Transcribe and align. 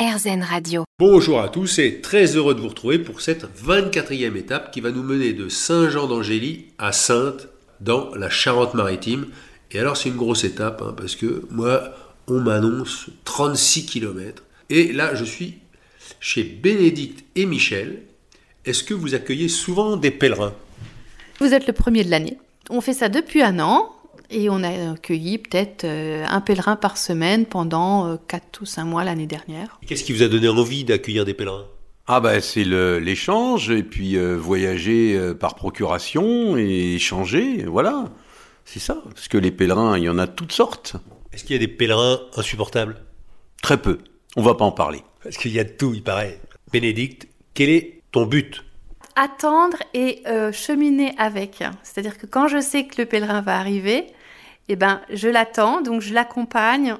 RZN 0.00 0.42
Radio. 0.42 0.84
Bonjour 0.98 1.42
à 1.42 1.50
tous 1.50 1.78
et 1.78 2.00
très 2.00 2.34
heureux 2.34 2.54
de 2.54 2.60
vous 2.60 2.68
retrouver 2.68 2.98
pour 2.98 3.20
cette 3.20 3.44
24e 3.62 4.34
étape 4.34 4.72
qui 4.72 4.80
va 4.80 4.92
nous 4.92 5.02
mener 5.02 5.34
de 5.34 5.50
Saint-Jean 5.50 6.06
d'Angély 6.06 6.68
à 6.78 6.92
Sainte 6.92 7.48
dans 7.82 8.14
la 8.14 8.30
Charente-Maritime. 8.30 9.26
Et 9.72 9.78
alors 9.78 9.98
c'est 9.98 10.08
une 10.08 10.16
grosse 10.16 10.44
étape 10.44 10.80
hein, 10.80 10.94
parce 10.96 11.16
que 11.16 11.46
moi 11.50 11.92
on 12.28 12.40
m'annonce 12.40 13.10
36 13.26 13.84
km. 13.84 14.42
Et 14.70 14.90
là 14.94 15.14
je 15.14 15.24
suis 15.24 15.58
chez 16.18 16.44
Bénédicte 16.44 17.22
et 17.36 17.44
Michel. 17.44 18.00
Est-ce 18.64 18.82
que 18.82 18.94
vous 18.94 19.14
accueillez 19.14 19.48
souvent 19.50 19.98
des 19.98 20.10
pèlerins? 20.10 20.54
Vous 21.40 21.52
êtes 21.52 21.66
le 21.66 21.74
premier 21.74 22.04
de 22.04 22.10
l'année. 22.10 22.38
On 22.70 22.80
fait 22.80 22.94
ça 22.94 23.10
depuis 23.10 23.42
un 23.42 23.60
an 23.60 23.94
et 24.30 24.48
on 24.48 24.62
a 24.62 24.92
accueilli 24.92 25.38
peut-être 25.38 25.84
euh, 25.84 26.24
un 26.28 26.40
pèlerin 26.40 26.76
par 26.76 26.96
semaine 26.96 27.46
pendant 27.46 28.16
4 28.28 28.42
euh, 28.42 28.62
ou 28.62 28.66
5 28.66 28.84
mois 28.84 29.04
l'année 29.04 29.26
dernière. 29.26 29.78
Qu'est-ce 29.86 30.04
qui 30.04 30.12
vous 30.12 30.22
a 30.22 30.28
donné 30.28 30.48
envie 30.48 30.84
d'accueillir 30.84 31.24
des 31.24 31.34
pèlerins? 31.34 31.66
Ah 32.06 32.20
ben 32.20 32.40
c'est 32.40 32.64
l'échange 32.64 33.70
et 33.70 33.82
puis 33.82 34.16
euh, 34.16 34.36
voyager 34.36 35.18
par 35.38 35.54
procuration 35.54 36.56
et 36.56 36.94
échanger, 36.94 37.64
voilà. 37.64 38.06
C'est 38.64 38.80
ça, 38.80 39.02
parce 39.04 39.28
que 39.28 39.38
les 39.38 39.50
pèlerins, 39.50 39.98
il 39.98 40.04
y 40.04 40.08
en 40.08 40.18
a 40.18 40.26
toutes 40.26 40.52
sortes. 40.52 40.96
Est-ce 41.32 41.44
qu'il 41.44 41.54
y 41.54 41.56
a 41.56 41.60
des 41.60 41.68
pèlerins 41.68 42.20
insupportables? 42.36 42.96
Très 43.62 43.80
peu, 43.80 43.98
on 44.36 44.42
va 44.42 44.54
pas 44.54 44.64
en 44.64 44.72
parler. 44.72 45.02
Parce 45.22 45.36
qu'il 45.36 45.52
y 45.52 45.60
a 45.60 45.64
de 45.64 45.70
tout, 45.70 45.92
il 45.94 46.02
paraît. 46.02 46.40
Bénédicte, 46.72 47.28
quel 47.54 47.68
est 47.68 48.02
ton 48.12 48.26
but? 48.26 48.64
Attendre 49.16 49.76
et 49.92 50.22
cheminer 50.52 51.14
avec. 51.18 51.62
C'est-à-dire 51.82 52.16
que 52.16 52.26
quand 52.26 52.48
je 52.48 52.60
sais 52.60 52.86
que 52.86 53.02
le 53.02 53.06
pèlerin 53.06 53.40
va 53.42 53.58
arriver, 53.58 54.06
eh 54.72 54.76
ben, 54.76 55.00
je 55.12 55.28
l'attends, 55.28 55.80
donc 55.80 56.00
je 56.00 56.14
l'accompagne 56.14 56.94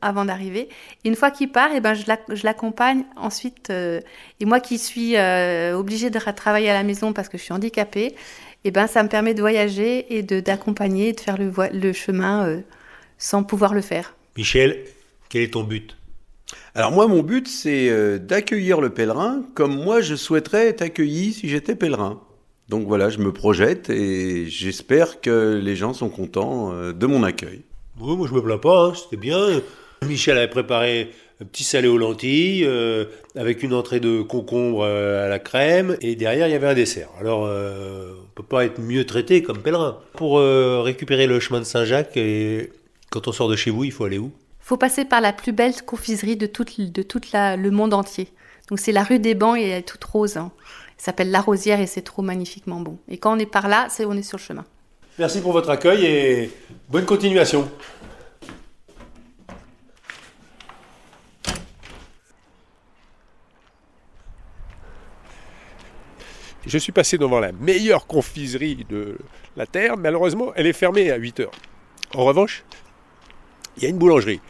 avant 0.00 0.24
d'arriver. 0.24 0.68
Et 1.04 1.08
une 1.08 1.14
fois 1.14 1.30
qu'il 1.30 1.48
part, 1.48 1.70
eh 1.72 1.78
ben, 1.80 1.94
je 1.94 2.42
l'accompagne 2.42 3.04
ensuite. 3.14 3.70
Euh, 3.70 4.00
et 4.40 4.44
moi 4.44 4.58
qui 4.58 4.78
suis 4.78 5.16
euh, 5.16 5.78
obligée 5.78 6.10
de 6.10 6.18
travailler 6.18 6.70
à 6.70 6.74
la 6.74 6.82
maison 6.82 7.12
parce 7.12 7.28
que 7.28 7.38
je 7.38 7.44
suis 7.44 7.52
handicapée, 7.52 8.16
eh 8.64 8.72
ben, 8.72 8.88
ça 8.88 9.04
me 9.04 9.08
permet 9.08 9.32
de 9.32 9.40
voyager 9.40 10.16
et 10.16 10.24
d'accompagner, 10.24 11.12
de, 11.12 11.16
de, 11.16 11.20
faire 11.20 11.38
le, 11.38 11.52
le 11.72 11.92
chemin 11.92 12.48
euh, 12.48 12.60
sans 13.16 13.44
pouvoir 13.44 13.74
le 13.74 13.80
faire. 13.80 14.16
Michel, 14.36 14.82
quel 15.28 15.42
est 15.42 15.52
ton 15.52 15.62
but? 15.62 15.96
Alors 16.74 16.90
moi, 16.90 17.06
mon 17.06 17.22
but, 17.22 17.46
c'est 17.46 18.18
d'accueillir 18.18 18.80
le 18.80 18.90
pèlerin 18.90 19.44
comme 19.54 19.76
moi, 19.76 20.00
je 20.00 20.16
souhaiterais 20.16 20.66
être 20.66 20.82
accueilli 20.82 21.32
si 21.32 21.48
j'étais 21.48 21.76
pèlerin. 21.76 22.20
Donc 22.74 22.88
voilà, 22.88 23.08
je 23.08 23.18
me 23.18 23.32
projette 23.32 23.88
et 23.88 24.46
j'espère 24.48 25.20
que 25.20 25.60
les 25.62 25.76
gens 25.76 25.92
sont 25.92 26.08
contents 26.08 26.72
euh, 26.72 26.92
de 26.92 27.06
mon 27.06 27.22
accueil. 27.22 27.62
Oui, 28.00 28.16
moi 28.16 28.26
je 28.28 28.34
me 28.34 28.42
plains 28.42 28.58
pas, 28.58 28.86
hein, 28.86 28.92
c'était 28.96 29.16
bien. 29.16 29.62
Michel 30.04 30.36
avait 30.36 30.50
préparé 30.50 31.12
un 31.40 31.44
petit 31.44 31.62
salé 31.62 31.86
aux 31.86 31.98
lentilles 31.98 32.64
euh, 32.64 33.04
avec 33.36 33.62
une 33.62 33.74
entrée 33.74 34.00
de 34.00 34.22
concombre 34.22 34.82
euh, 34.82 35.24
à 35.24 35.28
la 35.28 35.38
crème 35.38 35.96
et 36.00 36.16
derrière 36.16 36.48
il 36.48 36.50
y 36.50 36.54
avait 36.54 36.66
un 36.66 36.74
dessert. 36.74 37.10
Alors 37.20 37.42
on 37.42 38.34
peut 38.34 38.42
pas 38.42 38.64
être 38.64 38.80
mieux 38.80 39.04
traité 39.04 39.40
comme 39.40 39.58
pèlerin. 39.58 40.00
Pour 40.14 40.40
récupérer 40.40 41.28
le 41.28 41.38
chemin 41.38 41.60
de 41.60 41.66
Saint-Jacques 41.66 42.16
et 42.16 42.72
quand 43.10 43.28
on 43.28 43.32
sort 43.32 43.48
de 43.48 43.54
chez 43.54 43.70
vous, 43.70 43.84
il 43.84 43.92
faut 43.92 44.04
aller 44.04 44.18
où? 44.18 44.32
Il 44.62 44.66
faut 44.66 44.76
passer 44.76 45.04
par 45.04 45.20
la 45.20 45.32
plus 45.32 45.52
belle 45.52 45.80
confiserie 45.86 46.36
de 46.36 46.46
tout 46.46 46.64
de 46.64 47.02
toute 47.02 47.30
le 47.34 47.70
monde 47.70 47.94
entier. 47.94 48.26
Donc 48.68 48.80
c'est 48.80 48.92
la 48.92 49.04
rue 49.04 49.20
des 49.20 49.34
Bancs 49.34 49.58
et 49.58 49.68
elle 49.68 49.78
est 49.78 49.82
toute 49.82 50.02
rose. 50.02 50.38
Hein 50.38 50.50
s'appelle 50.96 51.30
La 51.30 51.40
Rosière 51.40 51.80
et 51.80 51.86
c'est 51.86 52.02
trop 52.02 52.22
magnifiquement 52.22 52.80
bon. 52.80 52.98
Et 53.08 53.18
quand 53.18 53.36
on 53.36 53.38
est 53.38 53.46
par 53.46 53.68
là, 53.68 53.86
c'est 53.90 54.04
on 54.04 54.12
est 54.12 54.22
sur 54.22 54.38
le 54.38 54.42
chemin. 54.42 54.64
Merci 55.18 55.40
pour 55.40 55.52
votre 55.52 55.70
accueil 55.70 56.04
et 56.04 56.50
bonne 56.88 57.04
continuation. 57.04 57.70
Je 66.66 66.78
suis 66.78 66.92
passé 66.92 67.18
devant 67.18 67.40
la 67.40 67.52
meilleure 67.52 68.06
confiserie 68.06 68.86
de 68.88 69.18
la 69.56 69.66
Terre. 69.66 69.96
Malheureusement, 69.96 70.52
elle 70.56 70.66
est 70.66 70.72
fermée 70.72 71.10
à 71.10 71.16
8 71.16 71.40
heures. 71.40 71.52
En 72.14 72.24
revanche, 72.24 72.64
il 73.76 73.82
y 73.82 73.86
a 73.86 73.90
une 73.90 73.98
boulangerie 73.98 74.40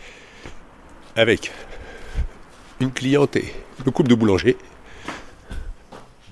avec 1.17 1.51
une 2.81 2.93
cliente 2.93 3.37
et 3.37 3.53
le 3.85 3.91
couple 3.91 4.11
de 4.11 4.15
boulangers 4.15 4.57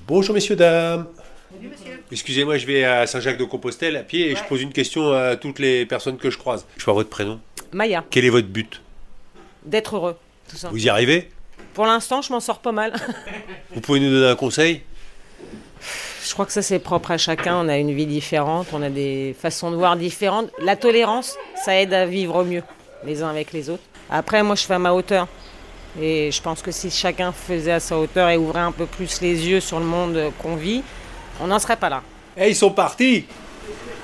Bonjour 0.08 0.34
messieurs, 0.34 0.56
dames. 0.56 1.06
Excusez-moi, 2.10 2.58
je 2.58 2.66
vais 2.66 2.82
à 2.84 3.06
Saint-Jacques-de-Compostelle 3.06 3.96
à 3.96 4.02
pied 4.02 4.30
et 4.30 4.36
je 4.36 4.42
pose 4.44 4.60
une 4.60 4.72
question 4.72 5.12
à 5.12 5.36
toutes 5.36 5.60
les 5.60 5.86
personnes 5.86 6.16
que 6.16 6.28
je 6.28 6.38
croise. 6.38 6.66
Je 6.76 6.84
vois 6.84 6.94
votre 6.94 7.08
prénom. 7.08 7.38
Maya. 7.72 8.04
Quel 8.10 8.24
est 8.24 8.30
votre 8.30 8.48
but? 8.48 8.82
D'être 9.64 9.96
heureux, 9.96 10.16
tout 10.48 10.56
ça. 10.56 10.70
Vous 10.70 10.84
y 10.84 10.88
arrivez? 10.88 11.30
Pour 11.72 11.86
l'instant, 11.86 12.20
je 12.20 12.32
m'en 12.32 12.40
sors 12.40 12.58
pas 12.58 12.72
mal. 12.72 12.94
Vous 13.74 13.80
pouvez 13.80 14.00
nous 14.00 14.10
donner 14.10 14.26
un 14.26 14.34
conseil? 14.34 14.82
Je 16.24 16.32
crois 16.32 16.46
que 16.46 16.52
ça 16.52 16.62
c'est 16.62 16.80
propre 16.80 17.12
à 17.12 17.18
chacun. 17.18 17.56
On 17.56 17.68
a 17.68 17.78
une 17.78 17.92
vie 17.92 18.06
différente, 18.06 18.68
on 18.72 18.82
a 18.82 18.90
des 18.90 19.36
façons 19.38 19.70
de 19.70 19.76
voir 19.76 19.96
différentes. 19.96 20.50
La 20.58 20.74
tolérance, 20.74 21.36
ça 21.64 21.80
aide 21.80 21.94
à 21.94 22.06
vivre 22.06 22.42
mieux 22.44 22.62
les 23.04 23.22
uns 23.22 23.28
avec 23.28 23.52
les 23.52 23.70
autres. 23.70 23.82
Après, 24.10 24.42
moi, 24.42 24.56
je 24.56 24.64
fais 24.64 24.74
à 24.74 24.78
ma 24.78 24.92
hauteur. 24.92 25.28
Et 26.00 26.30
je 26.30 26.40
pense 26.40 26.62
que 26.62 26.70
si 26.70 26.90
chacun 26.90 27.32
faisait 27.32 27.72
à 27.72 27.80
sa 27.80 27.98
hauteur 27.98 28.30
et 28.30 28.36
ouvrait 28.36 28.60
un 28.60 28.72
peu 28.72 28.86
plus 28.86 29.20
les 29.20 29.48
yeux 29.48 29.60
sur 29.60 29.78
le 29.78 29.84
monde 29.84 30.32
qu'on 30.40 30.56
vit, 30.56 30.82
on 31.40 31.48
n'en 31.48 31.58
serait 31.58 31.76
pas 31.76 31.90
là. 31.90 32.02
Eh, 32.36 32.48
ils 32.48 32.56
sont 32.56 32.70
partis 32.70 33.26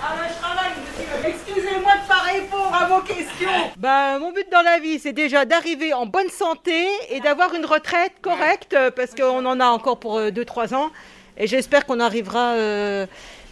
Ah 0.03 0.15
bah, 0.15 0.25
je 0.28 0.38
travaille, 0.38 0.72
monsieur. 0.78 1.31
Excusez-moi 1.31 1.93
de 2.03 2.09
pas 2.09 2.21
répondre 2.31 2.75
à 2.75 2.87
vos 2.88 3.00
questions. 3.00 3.48
Bah, 3.78 4.19
mon 4.19 4.32
but 4.32 4.47
dans 4.53 4.60
la 4.60 4.78
vie, 4.78 4.98
c'est 4.98 5.15
déjà 5.15 5.47
d'arriver 5.47 5.94
en 5.94 6.04
bonne 6.04 6.28
santé 6.28 6.87
et 7.09 7.21
d'avoir 7.21 7.54
une 7.54 7.65
retraite 7.65 8.12
correcte, 8.21 8.77
parce 8.94 9.15
qu'on 9.15 9.47
en 9.47 9.60
a 9.60 9.66
encore 9.66 9.98
pour 9.98 10.21
2-3 10.21 10.75
euh, 10.75 10.77
ans. 10.77 10.91
Et 11.38 11.47
j'espère 11.47 11.87
qu'on 11.87 12.00
arrivera 12.00 12.54
euh, 12.54 13.06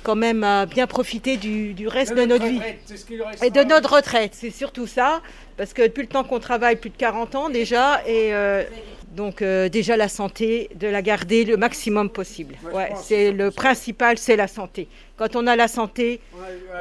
quand 0.07 0.15
même 0.15 0.45
à 0.45 0.67
bien 0.67 0.87
profiter 0.87 1.37
du, 1.37 1.89
reste 1.89 2.15
de, 2.15 2.25
notre 2.25 2.47
vie. 2.47 2.61
Et 3.43 3.51
de 3.51 3.65
notre 3.65 3.97
retraite, 3.97 4.35
c'est 4.35 4.53
surtout 4.53 4.87
ça. 4.87 5.21
Parce 5.57 5.73
que 5.73 5.83
depuis 5.83 6.03
le 6.03 6.07
temps 6.09 6.23
qu'on 6.23 6.39
travaille, 6.39 6.77
plus 6.77 6.91
de 6.91 6.97
40 6.97 7.35
ans 7.35 7.51
déjà, 7.51 8.03
et 8.07 8.33
euh, 8.33 8.63
donc 9.17 9.43
euh, 9.43 9.69
déjà 9.69 9.97
la 9.97 10.09
santé, 10.09 10.71
de 10.77 10.87
la 10.87 11.03
garder 11.03 11.45
le 11.45 11.57
maximum 11.57 12.09
possible. 12.09 12.55
Ouais, 12.73 12.93
c'est 13.03 13.33
le 13.33 13.51
principal, 13.51 14.17
c'est 14.17 14.37
la 14.37 14.47
santé. 14.47 14.87
Quand 15.17 15.35
on 15.35 15.45
a 15.49 15.57
la 15.57 15.67
santé, 15.67 16.21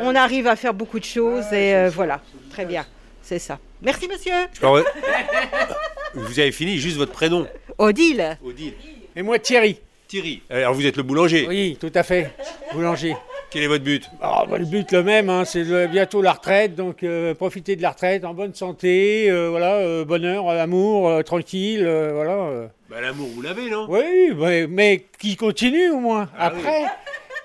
on 0.01 0.13
arrive 0.13 0.45
à 0.45 0.55
faire 0.55 0.75
beaucoup 0.75 0.99
de 0.99 1.05
choses 1.05 1.51
et 1.51 1.73
euh, 1.73 1.89
voilà, 1.89 2.21
très 2.51 2.65
bien, 2.65 2.85
c'est 3.23 3.39
ça. 3.39 3.57
Merci 3.81 4.07
monsieur. 4.07 4.33
vous 6.13 6.39
avez 6.39 6.51
fini 6.51 6.77
juste 6.77 6.97
votre 6.97 7.11
prénom. 7.11 7.47
Odile. 7.79 8.37
Odile. 8.43 8.73
Et 9.15 9.23
moi 9.23 9.39
Thierry. 9.39 9.79
Thierry. 10.07 10.41
Alors 10.49 10.73
vous 10.73 10.85
êtes 10.85 10.97
le 10.97 11.03
boulanger 11.03 11.45
Oui, 11.47 11.77
tout 11.79 11.91
à 11.93 12.03
fait. 12.03 12.31
Boulanger. 12.73 13.15
Quel 13.51 13.63
est 13.63 13.67
votre 13.67 13.83
but? 13.85 14.09
Ah, 14.21 14.43
bah, 14.49 14.57
Le 14.57 14.65
but 14.65 14.91
le 14.91 15.01
même, 15.01 15.29
hein, 15.29 15.45
c'est 15.45 15.87
bientôt 15.87 16.21
la 16.21 16.33
retraite, 16.33 16.75
donc 16.75 17.03
euh, 17.03 17.33
profiter 17.33 17.75
de 17.77 17.81
la 17.81 17.91
retraite 17.91 18.25
en 18.25 18.33
bonne 18.33 18.53
santé, 18.53 19.29
euh, 19.29 19.49
voilà, 19.49 19.75
euh, 19.75 20.03
bonheur, 20.03 20.49
amour, 20.49 21.23
tranquille, 21.23 21.83
voilà. 22.13 22.69
Bah, 22.89 22.99
l'amour, 23.01 23.29
vous 23.33 23.41
l'avez, 23.41 23.69
non? 23.69 23.85
Oui, 23.87 24.33
mais, 24.69 25.05
qui 25.19 25.37
continue 25.37 25.89
au 25.89 25.99
moins. 25.99 26.27
Ah 26.37 26.47
Après, 26.47 26.83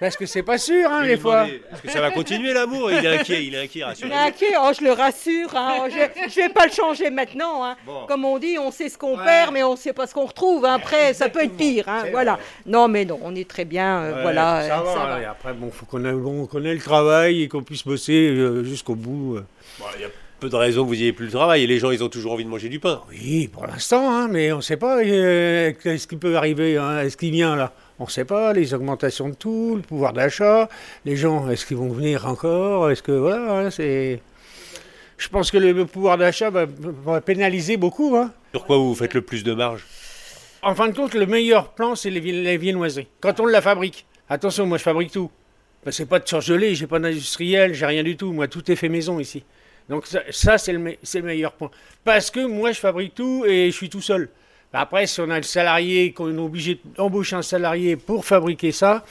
parce 0.00 0.16
que 0.16 0.25
c'est 0.25 0.43
pas 0.43 0.56
sûr, 0.56 0.91
hein, 0.91 1.06
des 1.06 1.19
fois. 1.19 1.47
Est-ce 1.47 1.83
que 1.83 1.91
ça 1.91 2.00
va 2.00 2.11
continuer 2.11 2.55
l'amour? 2.55 2.91
Il 2.91 3.05
est 3.05 3.19
inquiet, 3.19 3.44
il 3.44 3.55
est 3.55 3.65
inquiet, 3.65 3.84
Il 4.03 4.11
est 4.11 4.15
inquiet, 4.15 4.55
oh, 4.59 4.71
je 4.78 4.83
le 4.83 4.93
rassure. 4.93 5.55
Hein. 5.55 5.88
je, 5.91 5.97
ne 5.99 6.47
vais 6.47 6.49
pas 6.49 6.65
le 6.65 6.72
changer 6.72 7.11
maintenant. 7.11 7.62
Hein. 7.65 7.77
Comme 8.09 8.25
on 8.25 8.38
dit, 8.38 8.56
on 8.59 8.71
sait 8.71 8.88
ce 8.88 8.97
qu'on 8.97 9.19
perd, 9.19 9.53
mais 9.53 9.62
on 9.62 9.77
sait 9.77 9.93
pas 9.93 10.06
ce 10.06 10.15
qu'on 10.15 10.25
retrouve. 10.25 10.65
Après, 10.65 11.12
ça 11.12 11.28
peut 11.28 11.44
être 11.44 11.56
pire. 11.56 11.84
Hein. 11.87 12.05
Voilà. 12.12 12.38
Non, 12.65 12.88
mais 12.88 13.05
non, 13.05 13.21
on 13.22 13.34
est 13.34 13.49
très 13.49 13.66
bien. 13.66 14.00
Euh, 14.00 14.22
voilà. 14.22 14.66
Ça, 14.66 14.83
va, 14.83 15.31
après, 15.31 15.53
bon, 15.53 15.71
faut 15.71 15.84
qu'on 15.84 16.03
ait, 16.06 16.12
bon, 16.12 16.47
ait, 16.47 16.75
le 16.75 16.81
travail 16.81 17.43
et 17.43 17.49
qu'on 17.49 17.62
puisse 17.62 17.84
bosser 17.84 18.31
euh, 18.31 18.65
jusqu'au 18.65 18.94
bout. 18.94 19.37
Euh. 19.37 19.44
Il 19.97 20.03
y 20.03 20.05
a 20.05 20.09
peu 20.41 20.49
de 20.49 20.56
raisons 20.56 20.84
que 20.84 20.88
vous 20.88 20.94
ayez 20.94 21.12
plus 21.12 21.27
le 21.27 21.32
travail. 21.32 21.65
Et 21.65 21.67
les 21.67 21.78
gens, 21.78 21.91
ils 21.91 22.03
ont 22.03 22.09
toujours 22.09 22.32
envie 22.32 22.44
de 22.44 22.49
manger 22.49 22.71
du 22.71 22.81
pain. 22.81 23.03
Oui, 23.11 23.49
pour 23.49 23.67
l'instant, 23.67 24.11
hein, 24.11 24.28
mais 24.28 24.50
on 24.53 24.56
ne 24.56 24.62
sait 24.62 24.78
pas 24.78 25.03
qu'est-ce 25.03 26.06
qui 26.06 26.17
peut 26.17 26.37
arriver. 26.37 26.73
Est-ce 27.03 27.19
qu'il 27.19 27.32
vient 27.32 27.55
là? 27.55 27.75
On 28.00 28.05
ne 28.05 28.11
sait 28.11 28.25
pas, 28.25 28.55
les 28.55 28.73
augmentations 28.73 29.29
de 29.29 29.35
tout, 29.35 29.75
le 29.76 29.82
pouvoir 29.82 30.14
d'achat, 30.14 30.70
les 31.05 31.17
gens, 31.17 31.50
est-ce 31.50 31.67
qu'ils 31.67 31.76
vont 31.76 31.93
venir 31.93 32.26
encore 32.26 32.91
Est-ce 32.91 33.02
que 33.02 33.12
voilà, 33.12 33.58
hein, 33.58 33.70
c'est. 33.70 34.23
Je 35.19 35.29
pense 35.29 35.50
que 35.50 35.58
le 35.58 35.85
pouvoir 35.85 36.17
d'achat 36.17 36.49
va, 36.49 37.20
pénaliser 37.20 37.76
beaucoup. 37.76 38.17
Hein. 38.17 38.32
Sur 38.52 38.64
quoi 38.64 38.79
vous 38.79 38.94
faites 38.94 39.12
le 39.12 39.20
plus 39.20 39.44
de 39.44 39.52
marge? 39.52 39.87
En 40.62 40.75
fin 40.75 40.88
de 40.88 40.97
compte, 40.97 41.12
le 41.12 41.26
meilleur 41.26 41.75
plan, 41.75 41.94
c'est 41.94 42.08
les, 42.08 42.56
viennoiseries. 42.56 43.08
Quand 43.20 43.38
on 43.38 43.47
la 43.47 43.61
fabrique. 43.61 44.06
Attention, 44.31 44.64
moi 44.64 44.79
je 44.79 44.82
fabrique 44.82 45.12
tout. 45.12 45.31
Ce 45.85 45.91
c'est 45.91 46.06
pas 46.06 46.20
de 46.20 46.29
surgelé, 46.29 46.75
j'ai 46.75 46.87
pas 46.87 46.99
d'industriel, 46.99 47.75
j'ai 47.75 47.87
rien 47.87 48.03
du 48.03 48.17
tout. 48.17 48.32
Moi, 48.32 48.49
tout 48.49 48.70
est 48.70 48.76
fait 48.76 48.88
maison 48.88 49.19
ici. 49.19 49.44
Donc 49.91 50.06
ça, 50.31 50.56
c'est 50.56 50.73
le, 50.73 50.79
le 50.79 51.23
meilleur 51.23 51.53
point. 51.53 51.70
Parce 52.05 52.31
que 52.31 52.46
moi, 52.46 52.73
je 52.73 52.81
fabrique 52.81 53.14
tout 53.14 53.44
et 53.46 53.70
je 53.70 53.76
suis 53.76 53.91
tout 53.91 54.00
seul. 54.00 54.31
Après, 54.72 55.06
si 55.06 55.20
on 55.20 55.31
a 55.31 55.37
le 55.37 55.43
salarié, 55.43 56.12
qu'on 56.12 56.32
est 56.34 56.38
obligé 56.38 56.81
d'embaucher 56.96 57.37
un 57.37 57.43
salarié 57.43 57.96
pour 57.96 58.25
fabriquer 58.25 58.72
ça, 58.72 59.05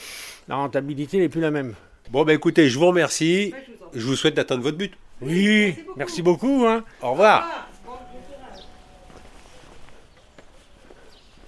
la 0.48 0.56
rentabilité 0.56 1.18
n'est 1.18 1.28
plus 1.28 1.40
la 1.40 1.50
même. 1.50 1.74
Bon, 2.10 2.24
ben 2.24 2.34
écoutez, 2.34 2.68
je 2.68 2.78
vous 2.78 2.86
remercie. 2.86 3.52
Je 3.94 4.06
vous 4.06 4.16
souhaite 4.16 4.34
d'atteindre 4.34 4.62
votre 4.62 4.78
but. 4.78 4.94
Oui, 5.20 5.74
merci 5.96 6.22
beaucoup. 6.22 6.64
Hein. 6.66 6.82
Au 7.02 7.12
revoir. 7.12 7.68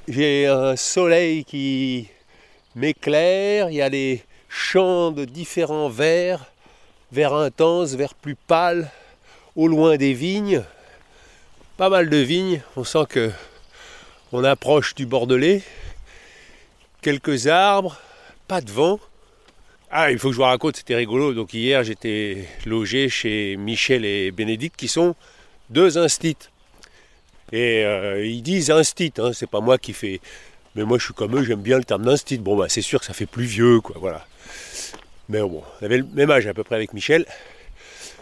j'ai 0.08 0.46
un 0.46 0.76
soleil 0.76 1.44
qui 1.44 2.08
m'éclaire, 2.74 3.70
il 3.70 3.76
y 3.76 3.82
a 3.82 3.90
des 3.90 4.22
champs 4.48 5.10
de 5.10 5.24
différents 5.24 5.88
verts, 5.88 6.44
vert 7.12 7.34
intense, 7.34 7.94
vert 7.94 8.14
plus 8.14 8.34
pâle, 8.34 8.90
au 9.54 9.68
loin 9.68 9.96
des 9.96 10.12
vignes, 10.12 10.62
pas 11.76 11.88
mal 11.88 12.08
de 12.08 12.16
vignes, 12.16 12.62
on 12.76 12.84
sent 12.84 13.06
que 13.08 13.30
on 14.32 14.44
approche 14.44 14.94
du 14.94 15.04
Bordelais, 15.04 15.62
quelques 17.02 17.46
arbres, 17.46 17.98
pas 18.48 18.60
de 18.60 18.70
vent. 18.70 18.98
Ah, 19.90 20.10
il 20.10 20.18
faut 20.18 20.28
que 20.28 20.32
je 20.32 20.38
vous 20.38 20.44
raconte, 20.44 20.78
c'était 20.78 20.94
rigolo. 20.94 21.34
Donc 21.34 21.52
hier, 21.52 21.84
j'étais 21.84 22.48
logé 22.64 23.10
chez 23.10 23.56
Michel 23.58 24.06
et 24.06 24.30
Bénédicte, 24.30 24.76
qui 24.76 24.88
sont 24.88 25.14
deux 25.68 25.98
instits. 25.98 26.48
Et 27.52 27.84
euh, 27.84 28.24
ils 28.24 28.42
disent 28.42 28.70
instit, 28.70 29.12
hein, 29.18 29.32
c'est 29.34 29.48
pas 29.48 29.60
moi 29.60 29.76
qui 29.76 29.92
fais. 29.92 30.20
Mais 30.74 30.84
moi, 30.84 30.96
je 30.96 31.04
suis 31.04 31.14
comme 31.14 31.36
eux, 31.36 31.44
j'aime 31.44 31.60
bien 31.60 31.76
le 31.76 31.84
terme 31.84 32.04
d'instit. 32.04 32.38
Bon, 32.38 32.56
bah, 32.56 32.66
c'est 32.70 32.80
sûr 32.80 33.00
que 33.00 33.06
ça 33.06 33.12
fait 33.12 33.26
plus 33.26 33.44
vieux, 33.44 33.82
quoi, 33.82 33.96
voilà. 33.98 34.26
Mais 35.28 35.40
bon, 35.40 35.62
on 35.80 35.84
avait 35.84 35.98
le 35.98 36.06
même 36.14 36.30
âge 36.30 36.46
à 36.46 36.54
peu 36.54 36.64
près 36.64 36.76
avec 36.76 36.94
Michel. 36.94 37.26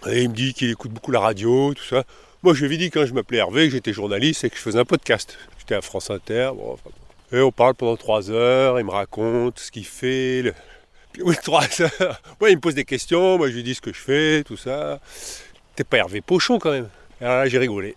Et 0.08 0.22
il 0.22 0.30
me 0.30 0.34
dit 0.34 0.54
qu'il 0.54 0.70
écoute 0.70 0.90
beaucoup 0.90 1.12
la 1.12 1.20
radio, 1.20 1.72
tout 1.74 1.84
ça. 1.84 2.02
Moi, 2.42 2.54
je 2.54 2.64
lui 2.64 2.74
ai 2.74 2.78
dit 2.78 2.90
quand 2.90 3.04
je 3.04 3.12
m'appelais 3.12 3.36
Hervé, 3.36 3.66
que 3.66 3.72
j'étais 3.72 3.92
journaliste 3.92 4.44
et 4.44 4.50
que 4.50 4.56
je 4.56 4.62
faisais 4.62 4.78
un 4.78 4.86
podcast. 4.86 5.36
J'étais 5.58 5.74
à 5.74 5.82
France 5.82 6.08
Inter. 6.08 6.52
Bon, 6.54 6.72
enfin. 6.72 6.88
Et 7.32 7.40
on 7.40 7.52
parle 7.52 7.74
pendant 7.74 7.98
trois 7.98 8.30
heures, 8.30 8.80
il 8.80 8.86
me 8.86 8.90
raconte 8.90 9.58
ce 9.58 9.70
qu'il 9.70 9.84
fait. 9.84 10.42
Le... 10.42 10.54
Oui, 11.22 11.36
trois 11.42 11.66
heures. 11.82 12.22
Moi, 12.40 12.48
il 12.48 12.56
me 12.56 12.60
pose 12.60 12.74
des 12.74 12.86
questions, 12.86 13.36
moi, 13.36 13.50
je 13.50 13.56
lui 13.56 13.62
dis 13.62 13.74
ce 13.74 13.82
que 13.82 13.92
je 13.92 14.00
fais, 14.00 14.42
tout 14.42 14.56
ça. 14.56 15.00
T'es 15.76 15.84
pas 15.84 15.98
Hervé 15.98 16.22
Pochon 16.22 16.58
quand 16.58 16.72
même. 16.72 16.88
Alors 17.20 17.36
là, 17.36 17.46
j'ai 17.46 17.58
rigolé. 17.58 17.94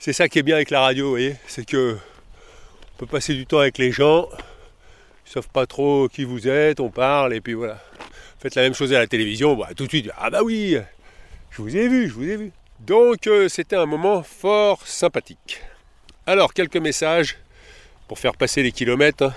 C'est 0.00 0.12
ça 0.12 0.28
qui 0.28 0.40
est 0.40 0.42
bien 0.42 0.56
avec 0.56 0.70
la 0.70 0.80
radio, 0.80 1.04
vous 1.04 1.10
voyez, 1.10 1.36
c'est 1.46 1.64
que 1.64 1.96
on 2.94 2.98
peut 2.98 3.06
passer 3.06 3.34
du 3.34 3.46
temps 3.46 3.60
avec 3.60 3.78
les 3.78 3.92
gens, 3.92 4.28
ils 5.26 5.30
savent 5.30 5.48
pas 5.48 5.66
trop 5.66 6.08
qui 6.08 6.24
vous 6.24 6.48
êtes, 6.48 6.80
on 6.80 6.90
parle, 6.90 7.32
et 7.32 7.40
puis 7.40 7.52
voilà. 7.52 7.78
Faites 8.40 8.56
la 8.56 8.62
même 8.62 8.74
chose 8.74 8.92
à 8.92 8.98
la 8.98 9.06
télévision, 9.06 9.54
bah, 9.54 9.68
tout 9.76 9.84
de 9.84 9.88
suite, 9.88 10.10
ah 10.18 10.30
bah 10.30 10.42
oui, 10.42 10.76
je 11.50 11.62
vous 11.62 11.76
ai 11.76 11.86
vu, 11.86 12.08
je 12.08 12.14
vous 12.14 12.28
ai 12.28 12.36
vu. 12.36 12.50
Donc 12.80 13.26
euh, 13.26 13.48
c'était 13.48 13.76
un 13.76 13.86
moment 13.86 14.22
fort 14.22 14.86
sympathique. 14.86 15.60
Alors, 16.26 16.54
quelques 16.54 16.76
messages 16.76 17.36
pour 18.08 18.18
faire 18.18 18.36
passer 18.36 18.62
les 18.62 18.72
kilomètres. 18.72 19.24
hein. 19.24 19.34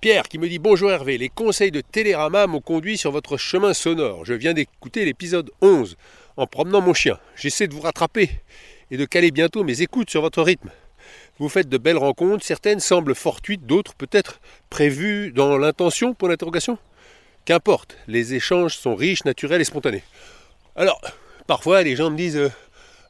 Pierre 0.00 0.28
qui 0.28 0.38
me 0.38 0.48
dit 0.48 0.58
Bonjour 0.58 0.90
Hervé, 0.90 1.18
les 1.18 1.28
conseils 1.28 1.70
de 1.70 1.80
Télérama 1.80 2.46
m'ont 2.46 2.60
conduit 2.60 2.96
sur 2.96 3.10
votre 3.10 3.36
chemin 3.36 3.74
sonore. 3.74 4.24
Je 4.24 4.32
viens 4.34 4.54
d'écouter 4.54 5.04
l'épisode 5.04 5.50
11 5.60 5.96
en 6.36 6.46
promenant 6.46 6.80
mon 6.80 6.94
chien. 6.94 7.18
J'essaie 7.34 7.66
de 7.66 7.74
vous 7.74 7.80
rattraper 7.80 8.30
et 8.90 8.96
de 8.96 9.04
caler 9.04 9.30
bientôt 9.30 9.62
mes 9.62 9.82
écoutes 9.82 10.10
sur 10.10 10.22
votre 10.22 10.42
rythme. 10.42 10.70
Vous 11.38 11.48
faites 11.50 11.68
de 11.68 11.76
belles 11.76 11.98
rencontres, 11.98 12.46
certaines 12.46 12.80
semblent 12.80 13.14
fortuites, 13.14 13.66
d'autres 13.66 13.94
peut-être 13.94 14.40
prévues 14.70 15.32
dans 15.32 15.58
l'intention 15.58 16.14
pour 16.14 16.28
l'interrogation. 16.28 16.78
Qu'importe, 17.44 17.96
les 18.08 18.34
échanges 18.34 18.74
sont 18.74 18.94
riches, 18.94 19.24
naturels 19.24 19.60
et 19.60 19.64
spontanés. 19.64 20.02
Alors, 20.76 21.00
parfois 21.46 21.82
les 21.82 21.96
gens 21.96 22.10
me 22.10 22.16
disent 22.16 22.36
euh, 22.36 22.50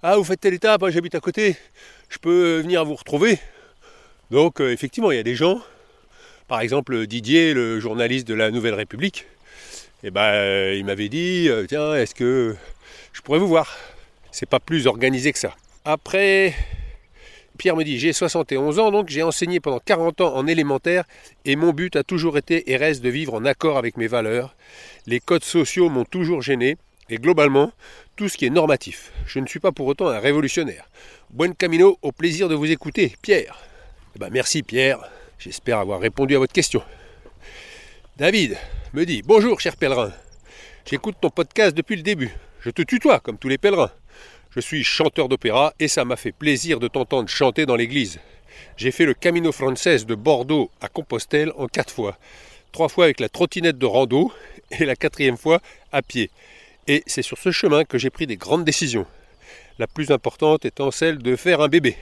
Ah, 0.03 0.17
vous 0.17 0.25
faites 0.25 0.41
telle 0.41 0.55
étape, 0.55 0.83
hein, 0.83 0.91
j'habite 0.91 1.15
à 1.15 1.21
côté, 1.21 1.56
je 2.09 2.19
peux 2.19 2.61
venir 2.61 2.85
vous 2.85 2.94
retrouver. 2.94 3.38
Donc, 4.31 4.61
euh, 4.61 4.73
effectivement, 4.73 5.12
il 5.12 5.17
y 5.17 5.21
a 5.21 5.23
des 5.23 5.37
gens, 5.37 5.61
par 6.49 6.61
exemple 6.61 7.06
Didier, 7.06 7.55
le 7.55 7.79
journaliste 7.79 8.27
de 8.27 8.35
la 8.35 8.50
Nouvelle 8.50 8.75
République, 8.75 9.27
eh 10.03 10.11
ben, 10.11 10.21
euh, 10.21 10.75
il 10.77 10.85
m'avait 10.85 11.09
dit 11.09 11.47
euh, 11.49 11.65
Tiens, 11.67 11.94
est-ce 11.94 12.15
que 12.15 12.56
je 13.12 13.21
pourrais 13.23 13.38
vous 13.38 13.49
voir? 13.49 13.77
C'est 14.33 14.49
pas 14.49 14.61
plus 14.61 14.87
organisé 14.87 15.33
que 15.33 15.38
ça. 15.38 15.55
Après, 15.85 16.55
Pierre 17.56 17.77
me 17.77 17.85
dit 17.85 17.99
J'ai 17.99 18.12
71 18.12 18.79
ans, 18.79 18.91
donc 18.91 19.09
j'ai 19.09 19.23
enseigné 19.23 19.61
pendant 19.61 19.79
40 19.79 20.21
ans 20.21 20.35
en 20.35 20.47
élémentaire 20.47 21.05
et 21.44 21.56
mon 21.56 21.73
but 21.73 21.97
a 21.97 22.03
toujours 22.03 22.37
été 22.37 22.71
et 22.71 22.77
reste 22.77 23.03
de 23.03 23.09
vivre 23.09 23.35
en 23.35 23.44
accord 23.44 23.79
avec 23.79 23.97
mes 23.97 24.09
valeurs. 24.09 24.56
Les 25.06 25.21
codes 25.21 25.44
sociaux 25.44 25.88
m'ont 25.88 26.05
toujours 26.05 26.43
gêné 26.43 26.77
et 27.08 27.17
globalement, 27.17 27.73
tout 28.17 28.29
ce 28.29 28.37
qui 28.37 28.47
est 28.47 28.50
normatif. 28.50 29.12
Je 29.26 29.38
ne 29.38 29.47
suis 29.47 29.61
pas 29.61 29.73
pour 29.73 29.87
autant 29.87 30.08
un 30.08 30.19
révolutionnaire. 30.19 30.88
Buen 31.31 31.55
camino, 31.55 31.99
au 32.03 32.12
plaisir 32.12 32.49
de 32.49 32.55
vous 32.55 32.70
écouter, 32.70 33.14
Pierre. 33.23 33.58
Eh 34.14 34.19
ben, 34.19 34.31
merci 34.31 34.62
Pierre, 34.62 34.99
j'espère 35.38 35.79
avoir 35.79 36.00
répondu 36.00 36.35
à 36.35 36.38
votre 36.38 36.53
question. 36.53 36.82
David 38.17 38.56
me 38.94 39.05
dit 39.05 39.23
Bonjour 39.23 39.61
cher 39.61 39.76
pèlerin, 39.76 40.12
j'écoute 40.88 41.17
ton 41.20 41.31
podcast 41.31 41.76
depuis 41.76 41.97
le 41.97 42.03
début. 42.03 42.31
Je 42.61 42.70
te 42.70 42.82
tutoie 42.82 43.20
comme 43.20 43.38
tous 43.38 43.49
les 43.49 43.59
pèlerins. 43.59 43.93
Je 44.50 44.61
suis 44.61 44.82
chanteur 44.82 45.29
d'opéra 45.29 45.75
et 45.79 45.87
ça 45.87 46.06
m'a 46.06 46.17
fait 46.17 46.32
plaisir 46.32 46.81
de 46.81 46.88
t'entendre 46.88 47.29
chanter 47.29 47.67
dans 47.67 47.76
l'église. 47.76 48.19
J'ai 48.79 48.91
fait 48.91 49.05
le 49.05 49.12
Camino 49.12 49.52
Frances 49.52 50.06
de 50.06 50.14
Bordeaux 50.14 50.70
à 50.81 50.88
Compostelle 50.88 51.52
en 51.59 51.67
quatre 51.67 51.93
fois. 51.93 52.17
Trois 52.73 52.88
fois 52.88 53.05
avec 53.05 53.20
la 53.20 53.29
trottinette 53.29 53.76
de 53.76 53.87
rando 53.87 54.32
et 54.70 54.87
la 54.87 54.97
quatrième 54.97 55.37
fois 55.37 55.61
à 55.93 56.00
pied. 56.00 56.31
Et 56.88 57.03
c'est 57.06 57.23
sur 57.23 57.38
ce 57.38 57.50
chemin 57.50 57.85
que 57.85 57.99
j'ai 57.99 58.11
pris 58.11 58.27
des 58.27 58.37
grandes 58.37 58.65
décisions. 58.65 59.06
La 59.79 59.87
plus 59.87 60.11
importante 60.11 60.65
étant 60.65 60.91
celle 60.91 61.19
de 61.19 61.35
faire 61.35 61.61
un 61.61 61.69
bébé. 61.69 61.97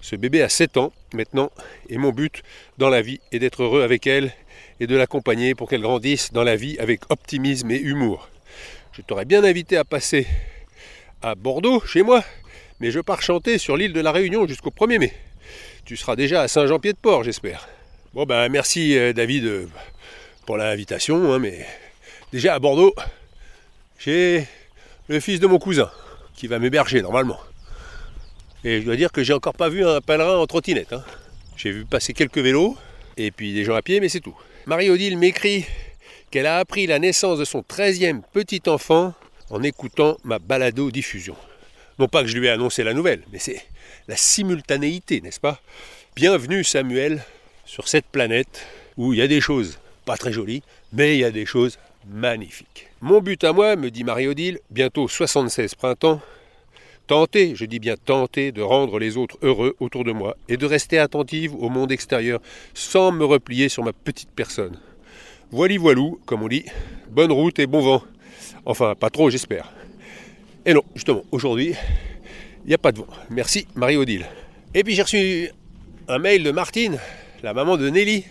Ce 0.00 0.16
bébé 0.16 0.42
a 0.42 0.48
7 0.48 0.76
ans 0.76 0.92
maintenant 1.12 1.50
et 1.88 1.98
mon 1.98 2.10
but 2.10 2.42
dans 2.78 2.88
la 2.88 3.02
vie 3.02 3.20
est 3.32 3.38
d'être 3.40 3.64
heureux 3.64 3.82
avec 3.82 4.06
elle 4.06 4.32
et 4.80 4.86
de 4.86 4.96
l'accompagner 4.96 5.54
pour 5.54 5.68
qu'elle 5.68 5.82
grandisse 5.82 6.32
dans 6.32 6.44
la 6.44 6.56
vie 6.56 6.78
avec 6.78 7.10
optimisme 7.10 7.70
et 7.70 7.78
humour. 7.78 8.28
Je 8.92 9.02
t'aurais 9.02 9.24
bien 9.24 9.42
invité 9.42 9.76
à 9.76 9.84
passer 9.84 10.26
à 11.22 11.34
Bordeaux, 11.34 11.80
chez 11.80 12.02
moi, 12.02 12.24
mais 12.80 12.90
je 12.90 13.00
pars 13.00 13.22
chanter 13.22 13.58
sur 13.58 13.76
l'île 13.76 13.92
de 13.92 14.00
la 14.00 14.12
Réunion 14.12 14.46
jusqu'au 14.46 14.70
1er 14.70 14.98
mai. 14.98 15.12
Tu 15.84 15.96
seras 15.96 16.16
déjà 16.16 16.42
à 16.42 16.48
Saint-Jean-Pied-de-Port, 16.48 17.24
j'espère. 17.24 17.68
Bon 18.14 18.24
ben 18.24 18.48
merci 18.48 18.96
euh, 18.96 19.12
David 19.12 19.44
euh, 19.46 19.68
pour 20.46 20.56
l'invitation, 20.56 21.32
hein, 21.32 21.38
mais 21.38 21.66
déjà 22.32 22.54
à 22.54 22.58
Bordeaux, 22.58 22.94
j'ai 24.04 24.46
le 25.08 25.20
fils 25.20 25.38
de 25.38 25.46
mon 25.46 25.58
cousin 25.58 25.90
qui 26.34 26.46
va 26.48 26.58
m'héberger 26.58 27.02
normalement. 27.02 27.38
Et 28.64 28.80
je 28.80 28.84
dois 28.84 28.96
dire 28.96 29.12
que 29.12 29.22
j'ai 29.22 29.32
encore 29.32 29.54
pas 29.54 29.68
vu 29.68 29.86
un 29.86 30.00
pèlerin 30.00 30.38
en 30.38 30.46
trottinette. 30.46 30.92
hein. 30.92 31.04
J'ai 31.56 31.70
vu 31.70 31.84
passer 31.84 32.12
quelques 32.12 32.38
vélos 32.38 32.76
et 33.16 33.30
puis 33.30 33.52
des 33.52 33.64
gens 33.64 33.74
à 33.74 33.82
pied, 33.82 34.00
mais 34.00 34.08
c'est 34.08 34.20
tout. 34.20 34.36
Marie-Odile 34.66 35.18
m'écrit 35.18 35.66
qu'elle 36.30 36.46
a 36.46 36.58
appris 36.58 36.86
la 36.86 36.98
naissance 36.98 37.38
de 37.38 37.44
son 37.44 37.60
13e 37.60 38.22
petit 38.32 38.62
enfant 38.66 39.14
en 39.50 39.62
écoutant 39.62 40.16
ma 40.24 40.38
balado-diffusion. 40.38 41.36
Non 41.98 42.08
pas 42.08 42.22
que 42.22 42.28
je 42.28 42.38
lui 42.38 42.46
ai 42.46 42.50
annoncé 42.50 42.82
la 42.82 42.94
nouvelle, 42.94 43.22
mais 43.32 43.38
c'est 43.38 43.62
la 44.08 44.16
simultanéité, 44.16 45.20
n'est-ce 45.20 45.40
pas? 45.40 45.60
Bienvenue 46.16 46.64
Samuel 46.64 47.22
sur 47.64 47.86
cette 47.86 48.06
planète 48.06 48.66
où 48.96 49.12
il 49.12 49.18
y 49.18 49.22
a 49.22 49.28
des 49.28 49.40
choses 49.40 49.78
pas 50.04 50.16
très 50.16 50.32
jolies, 50.32 50.62
mais 50.92 51.16
il 51.16 51.20
y 51.20 51.24
a 51.24 51.30
des 51.30 51.46
choses 51.46 51.78
magnifiques. 52.08 52.88
Mon 53.00 53.20
but 53.20 53.42
à 53.44 53.52
moi, 53.52 53.76
me 53.76 53.90
dit 53.90 54.04
Marie-Odile, 54.04 54.60
bientôt 54.70 55.08
76 55.08 55.74
printemps, 55.74 56.20
tenter, 57.06 57.54
je 57.54 57.64
dis 57.64 57.78
bien 57.78 57.96
tenter, 57.96 58.52
de 58.52 58.62
rendre 58.62 58.98
les 58.98 59.16
autres 59.16 59.38
heureux 59.42 59.76
autour 59.80 60.04
de 60.04 60.12
moi 60.12 60.36
et 60.48 60.56
de 60.56 60.66
rester 60.66 60.98
attentive 60.98 61.54
au 61.54 61.68
monde 61.68 61.92
extérieur 61.92 62.40
sans 62.74 63.12
me 63.12 63.24
replier 63.24 63.68
sur 63.68 63.84
ma 63.84 63.92
petite 63.92 64.30
personne. 64.30 64.78
Voili 65.50 65.76
voilou, 65.76 66.20
comme 66.26 66.42
on 66.42 66.48
dit, 66.48 66.64
bonne 67.10 67.32
route 67.32 67.58
et 67.58 67.66
bon 67.66 67.80
vent. 67.80 68.02
Enfin, 68.64 68.94
pas 68.94 69.10
trop, 69.10 69.28
j'espère. 69.28 69.70
Et 70.64 70.72
non, 70.72 70.82
justement, 70.94 71.24
aujourd'hui, 71.32 71.74
il 72.64 72.68
n'y 72.68 72.74
a 72.74 72.78
pas 72.78 72.92
de 72.92 72.98
vent. 72.98 73.08
Merci, 73.30 73.66
Marie-Odile. 73.74 74.26
Et 74.74 74.84
puis 74.84 74.94
j'ai 74.94 75.02
reçu 75.02 75.50
un 76.08 76.18
mail 76.18 76.42
de 76.42 76.50
Martine, 76.50 76.98
la 77.42 77.52
maman 77.52 77.76
de 77.76 77.90
Nelly. 77.90 78.24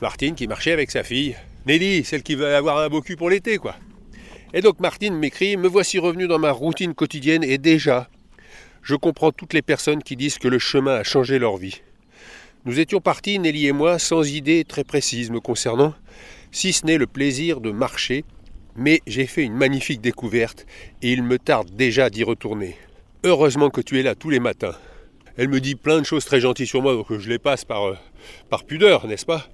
Martine 0.00 0.34
qui 0.34 0.46
marchait 0.46 0.72
avec 0.72 0.90
sa 0.90 1.02
fille. 1.04 1.36
Nelly, 1.64 2.02
celle 2.02 2.24
qui 2.24 2.34
va 2.34 2.56
avoir 2.56 2.78
un 2.78 2.88
beau 2.88 3.02
cul 3.02 3.16
pour 3.16 3.30
l'été, 3.30 3.58
quoi. 3.58 3.76
Et 4.52 4.60
donc 4.60 4.80
Martine 4.80 5.14
m'écrit 5.14 5.56
Me 5.56 5.68
voici 5.68 5.98
revenu 5.98 6.26
dans 6.26 6.40
ma 6.40 6.50
routine 6.50 6.92
quotidienne 6.92 7.44
et 7.44 7.56
déjà, 7.56 8.08
je 8.82 8.96
comprends 8.96 9.30
toutes 9.30 9.54
les 9.54 9.62
personnes 9.62 10.02
qui 10.02 10.16
disent 10.16 10.38
que 10.38 10.48
le 10.48 10.58
chemin 10.58 10.96
a 10.96 11.04
changé 11.04 11.38
leur 11.38 11.56
vie. 11.56 11.80
Nous 12.64 12.80
étions 12.80 13.00
partis, 13.00 13.38
Nelly 13.38 13.68
et 13.68 13.72
moi, 13.72 14.00
sans 14.00 14.28
idée 14.28 14.64
très 14.64 14.82
précise 14.82 15.30
me 15.30 15.40
concernant, 15.40 15.94
si 16.50 16.72
ce 16.72 16.84
n'est 16.84 16.98
le 16.98 17.06
plaisir 17.06 17.60
de 17.60 17.70
marcher, 17.70 18.24
mais 18.74 19.00
j'ai 19.06 19.26
fait 19.26 19.42
une 19.42 19.54
magnifique 19.54 20.00
découverte 20.00 20.66
et 21.00 21.12
il 21.12 21.22
me 21.22 21.38
tarde 21.38 21.70
déjà 21.76 22.10
d'y 22.10 22.24
retourner. 22.24 22.76
Heureusement 23.22 23.70
que 23.70 23.80
tu 23.80 24.00
es 24.00 24.02
là 24.02 24.16
tous 24.16 24.30
les 24.30 24.40
matins. 24.40 24.74
Elle 25.36 25.48
me 25.48 25.60
dit 25.60 25.76
plein 25.76 26.00
de 26.00 26.06
choses 26.06 26.24
très 26.24 26.40
gentilles 26.40 26.66
sur 26.66 26.82
moi, 26.82 26.94
donc 26.94 27.06
je 27.16 27.28
les 27.28 27.38
passe 27.38 27.64
par, 27.64 27.84
euh, 27.84 27.96
par 28.50 28.64
pudeur, 28.64 29.06
n'est-ce 29.06 29.24
pas? 29.24 29.46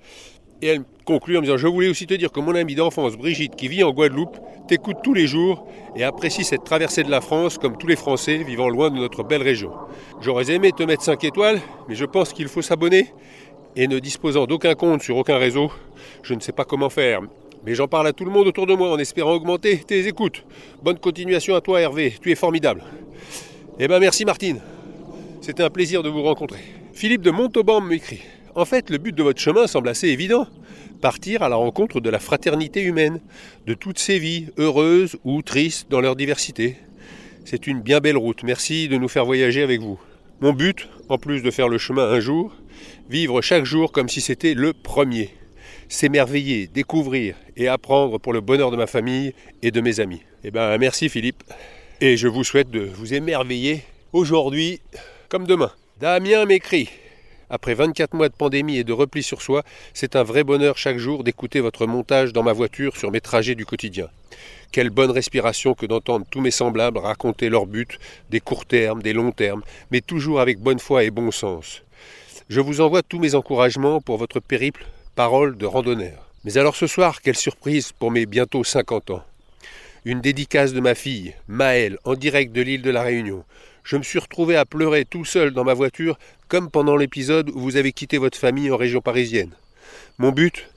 Et 0.61 0.67
elle 0.67 0.83
conclut 1.05 1.37
en 1.37 1.41
me 1.41 1.47
disant 1.47 1.57
Je 1.57 1.67
voulais 1.67 1.89
aussi 1.89 2.07
te 2.07 2.15
dire 2.15 2.33
que 2.33 2.41
mon 2.41 2.55
amie 2.55 2.75
d'enfance, 2.75 3.17
Brigitte, 3.17 3.55
qui 3.55 3.69
vit 3.69 3.85
en 3.85 3.93
Guadeloupe, 3.93 4.37
t'écoute 4.67 4.97
tous 5.05 5.15
les 5.15 5.27
jours 5.27 5.67
et 5.95 6.03
apprécie 6.03 6.45
cette 6.45 6.65
traversée 6.65 7.05
de 7.05 7.11
la 7.11 7.21
France 7.21 7.59
comme 7.59 7.77
tous 7.77 7.87
les 7.87 7.97
Français 7.97 8.39
vivant 8.39 8.69
loin 8.69 8.91
de 8.91 8.97
notre 8.97 9.23
belle 9.23 9.43
région. 9.43 9.73
J'aurais 10.21 10.51
aimé 10.51 10.73
te 10.73 10.83
mettre 10.83 11.03
5 11.03 11.23
étoiles, 11.25 11.61
mais 11.89 11.95
je 11.95 12.05
pense 12.05 12.33
qu'il 12.33 12.49
faut 12.49 12.63
s'abonner. 12.63 13.13
Et 13.77 13.87
ne 13.87 14.01
disposant 14.01 14.47
d'aucun 14.47 14.75
compte 14.75 15.03
sur 15.03 15.17
aucun 15.17 15.39
réseau, 15.39 15.71
je 16.23 16.35
ne 16.35 16.41
sais 16.41 16.53
pas 16.53 16.65
comment 16.65 16.91
faire. 16.91 17.21
Mais 17.65 17.75
j'en 17.75 17.87
parle 17.87 18.09
à 18.09 18.13
tout 18.13 18.25
le 18.25 18.31
monde 18.31 18.49
autour 18.49 18.67
de 18.67 18.75
moi 18.75 18.91
en 18.91 18.99
espérant 18.99 19.35
augmenter 19.35 19.79
tes 19.79 20.07
écoutes. 20.09 20.45
Bonne 20.83 20.99
continuation 20.99 21.55
à 21.55 21.61
toi 21.61 21.81
Hervé, 21.81 22.15
tu 22.21 22.33
es 22.33 22.35
formidable. 22.35 22.83
Eh 23.79 23.87
ben 23.87 24.01
merci 24.01 24.25
Martine. 24.25 24.61
C'était 25.41 25.63
un 25.63 25.71
plaisir 25.71 26.03
de 26.03 26.09
vous 26.09 26.23
rencontrer. 26.23 26.61
Philippe 26.93 27.23
de 27.23 27.31
Montauban 27.31 27.81
m'écrit 27.81 28.23
En 28.59 28.65
fait, 28.65 28.91
le 28.91 28.99
but 28.99 29.15
de 29.15 29.23
votre 29.23 29.41
chemin 29.41 29.69
semble 29.69 29.89
assez 29.89 30.09
évident. 30.09 30.49
Partir 31.01 31.45
à 31.45 31.49
la 31.49 31.55
rencontre 31.55 32.01
de 32.01 32.11
la 32.11 32.19
fraternité 32.19 32.83
humaine, 32.83 33.21
de 33.69 33.75
toutes 33.75 34.01
ces 34.01 34.19
vies, 34.19 34.49
heureuses 34.59 35.17
ou 35.23 35.43
tristes 35.43 35.89
dans 35.93 36.01
leur 36.01 36.17
diversité. 36.17 36.75
C'est 37.45 37.69
une 37.69 37.83
bien 37.83 38.01
belle 38.01 38.17
route. 38.17 38.43
Merci 38.43 38.89
de 38.89 38.97
nous 38.97 39.07
faire 39.07 39.25
voyager 39.25 39.63
avec 39.63 39.81
vous. 39.81 40.01
Mon 40.41 40.53
but, 40.53 40.89
en 41.09 41.19
plus 41.19 41.41
de 41.41 41.53
faire 41.53 41.69
le 41.69 41.79
chemin 41.79 42.11
un 42.11 42.19
jour, 42.19 42.53
vivre 43.09 43.41
chaque 43.43 43.63
jour 43.63 43.93
comme 43.93 44.09
si 44.09 44.21
c'était 44.21 44.55
le 44.55 44.73
premier. 44.73 45.31
S'émerveiller, 45.89 46.67
découvrir 46.67 47.37
et 47.57 47.69
apprendre 47.69 48.19
pour 48.19 48.33
le 48.33 48.41
bonheur 48.41 48.73
de 48.73 48.77
ma 48.77 48.89
famille 48.89 49.35
et 49.63 49.71
de 49.71 49.81
mes 49.81 50.01
amis. 50.01 50.23
Eh 50.43 50.51
ben 50.51 50.77
merci 50.79 51.09
Philippe. 51.09 51.45
Et 52.01 52.17
je 52.17 52.27
vous 52.27 52.43
souhaite 52.43 52.73
de 52.73 52.81
vous 52.81 53.15
émerveiller 53.15 53.85
aujourd'hui 54.13 54.81
comme 55.29 55.47
demain. 55.47 55.71
Damien 56.01 56.45
m'écrit 56.45 56.89
après 57.51 57.75
24 57.75 58.15
mois 58.15 58.29
de 58.29 58.35
pandémie 58.35 58.79
et 58.79 58.85
de 58.85 58.93
repli 58.93 59.23
sur 59.23 59.43
soi, 59.43 59.63
c'est 59.95 60.17
un 60.17 60.23
vrai 60.23 60.45
bonheur 60.45 60.79
chaque 60.79 60.99
jour 60.99 61.25
d'écouter 61.25 61.61
votre 61.61 61.87
montage 61.87 62.33
dans 62.33 62.43
ma 62.43 62.53
voiture 62.53 62.97
sur 62.97 63.11
mes 63.11 63.21
trajets 63.21 63.55
du 63.55 63.67
quotidien. 63.67 64.09
Quelle 64.71 64.91
bonne 64.91 65.11
respiration 65.11 65.75
que 65.75 65.87
d'entendre 65.87 66.27
tous 66.31 66.41
mes 66.41 66.51
semblables 66.51 66.99
raconter 66.99 67.49
leurs 67.49 67.67
buts, 67.67 67.99
des 68.31 68.41
courts 68.41 68.67
termes, 68.67 69.03
des 69.03 69.13
longs 69.13 69.33
termes, 69.33 69.63
mais 69.91 70.01
toujours 70.01 70.41
avec 70.41 70.59
bonne 70.59 70.79
foi 70.79 71.05
et 71.05 71.11
bon 71.11 71.31
sens. 71.31 71.83
Je 72.49 72.61
vous 72.61 72.81
envoie 72.81 73.03
tous 73.03 73.19
mes 73.19 73.35
encouragements 73.35 74.01
pour 74.01 74.19
votre 74.19 74.41
périple, 74.41 74.87
parole 75.15 75.57
de 75.57 75.67
randonneur. 75.67 76.27
Mais 76.45 76.57
alors 76.59 76.77
ce 76.77 76.87
soir, 76.87 77.21
quelle 77.23 77.37
surprise 77.37 77.93
pour 77.93 78.11
mes 78.11 78.27
bientôt 78.27 78.65
50 78.65 79.11
ans. 79.11 79.23
Une 80.05 80.21
dédicace 80.21 80.73
de 80.73 80.81
ma 80.81 80.95
fille, 80.95 81.35
Maëlle, 81.49 81.99
en 82.05 82.15
direct 82.15 82.53
de 82.53 82.63
l'île 82.63 82.83
de 82.83 82.91
la 82.91 83.03
Réunion. 83.03 83.45
Je 83.89 83.97
me 83.97 84.03
suis 84.03 84.19
retrouvé 84.19 84.55
à 84.55 84.67
pleurer 84.67 85.07
tout 85.07 85.25
seul 85.25 85.53
dans 85.53 85.65
ma 85.65 85.73
voiture, 85.73 86.19
comme 86.49 86.71
pendant 86.71 86.95
l'épisode 86.95 87.49
où 87.49 87.59
vous 87.59 87.77
avez 87.77 87.93
quitté 87.93 88.19
votre 88.19 88.37
famille 88.37 88.71
en 88.71 88.77
région 88.77 89.01
parisienne. 89.01 89.55
Mon 90.19 90.31
but 90.31 90.69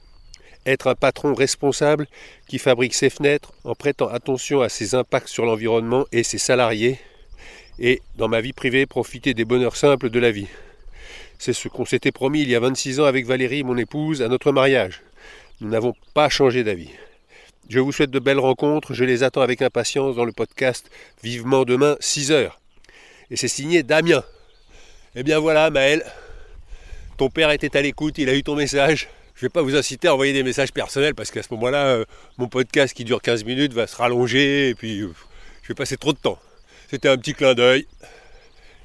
Être 0.64 0.86
un 0.86 0.94
patron 0.94 1.34
responsable 1.34 2.06
qui 2.48 2.58
fabrique 2.58 2.94
ses 2.94 3.10
fenêtres 3.10 3.52
en 3.64 3.74
prêtant 3.74 4.08
attention 4.08 4.62
à 4.62 4.70
ses 4.70 4.94
impacts 4.94 5.28
sur 5.28 5.44
l'environnement 5.44 6.06
et 6.10 6.22
ses 6.22 6.38
salariés, 6.38 6.98
et, 7.78 8.00
dans 8.16 8.28
ma 8.28 8.40
vie 8.40 8.54
privée, 8.54 8.86
profiter 8.86 9.34
des 9.34 9.44
bonheurs 9.44 9.76
simples 9.76 10.08
de 10.08 10.18
la 10.18 10.30
vie. 10.30 10.48
C'est 11.38 11.52
ce 11.52 11.68
qu'on 11.68 11.84
s'était 11.84 12.12
promis 12.12 12.40
il 12.40 12.48
y 12.48 12.56
a 12.56 12.60
26 12.60 13.00
ans 13.00 13.04
avec 13.04 13.26
Valérie, 13.26 13.62
mon 13.62 13.76
épouse, 13.76 14.22
à 14.22 14.28
notre 14.28 14.52
mariage. 14.52 15.02
Nous 15.60 15.68
n'avons 15.68 15.92
pas 16.14 16.30
changé 16.30 16.64
d'avis. 16.64 16.88
Je 17.68 17.78
vous 17.78 17.92
souhaite 17.92 18.10
de 18.10 18.18
belles 18.18 18.38
rencontres, 18.38 18.94
je 18.94 19.04
les 19.04 19.22
attends 19.22 19.42
avec 19.42 19.60
impatience 19.60 20.16
dans 20.16 20.24
le 20.24 20.32
podcast 20.32 20.90
Vivement 21.22 21.66
demain, 21.66 21.98
6 22.00 22.32
heures 22.32 22.61
et 23.32 23.36
c'est 23.36 23.48
signé 23.48 23.82
Damien. 23.82 24.22
Eh 25.16 25.22
bien 25.22 25.38
voilà, 25.38 25.70
Maël, 25.70 26.04
ton 27.16 27.30
père 27.30 27.50
était 27.50 27.76
à 27.76 27.82
l'écoute, 27.82 28.18
il 28.18 28.28
a 28.28 28.34
eu 28.34 28.42
ton 28.42 28.54
message. 28.54 29.08
Je 29.34 29.40
ne 29.40 29.48
vais 29.48 29.52
pas 29.52 29.62
vous 29.62 29.74
inciter 29.74 30.06
à 30.08 30.12
envoyer 30.12 30.34
des 30.34 30.42
messages 30.42 30.70
personnels 30.70 31.14
parce 31.14 31.30
qu'à 31.30 31.42
ce 31.42 31.48
moment-là, 31.52 31.86
euh, 31.86 32.04
mon 32.36 32.46
podcast 32.46 32.94
qui 32.94 33.04
dure 33.04 33.22
15 33.22 33.44
minutes 33.44 33.72
va 33.72 33.86
se 33.86 33.96
rallonger 33.96 34.68
et 34.68 34.74
puis 34.74 35.00
euh, 35.00 35.12
je 35.62 35.68
vais 35.68 35.74
passer 35.74 35.96
trop 35.96 36.12
de 36.12 36.18
temps. 36.18 36.38
C'était 36.90 37.08
un 37.08 37.16
petit 37.16 37.32
clin 37.32 37.54
d'œil 37.54 37.86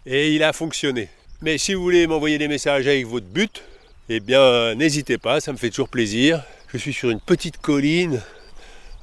et 0.06 0.34
il 0.34 0.42
a 0.44 0.54
fonctionné. 0.54 1.10
Mais 1.42 1.58
si 1.58 1.74
vous 1.74 1.82
voulez 1.82 2.08
m'envoyer 2.08 2.38
des 2.38 2.48
messages 2.48 2.88
avec 2.88 3.06
votre 3.06 3.28
but, 3.28 3.64
eh 4.08 4.22
bien 4.22 4.74
n'hésitez 4.76 5.18
pas, 5.18 5.42
ça 5.42 5.52
me 5.52 5.58
fait 5.58 5.70
toujours 5.70 5.90
plaisir. 5.90 6.42
Je 6.70 6.78
suis 6.78 6.94
sur 6.94 7.10
une 7.10 7.20
petite 7.20 7.58
colline 7.58 8.22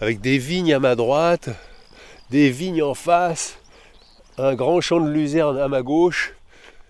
avec 0.00 0.22
des 0.22 0.38
vignes 0.38 0.72
à 0.72 0.78
ma 0.80 0.96
droite, 0.96 1.50
des 2.30 2.48
vignes 2.50 2.82
en 2.82 2.94
face, 2.94 3.58
un 4.38 4.55
grand 4.55 4.81
champ 4.81 5.00
de 5.00 5.11
luzerne 5.11 5.59
à 5.59 5.69
ma 5.69 5.83
gauche, 5.83 6.35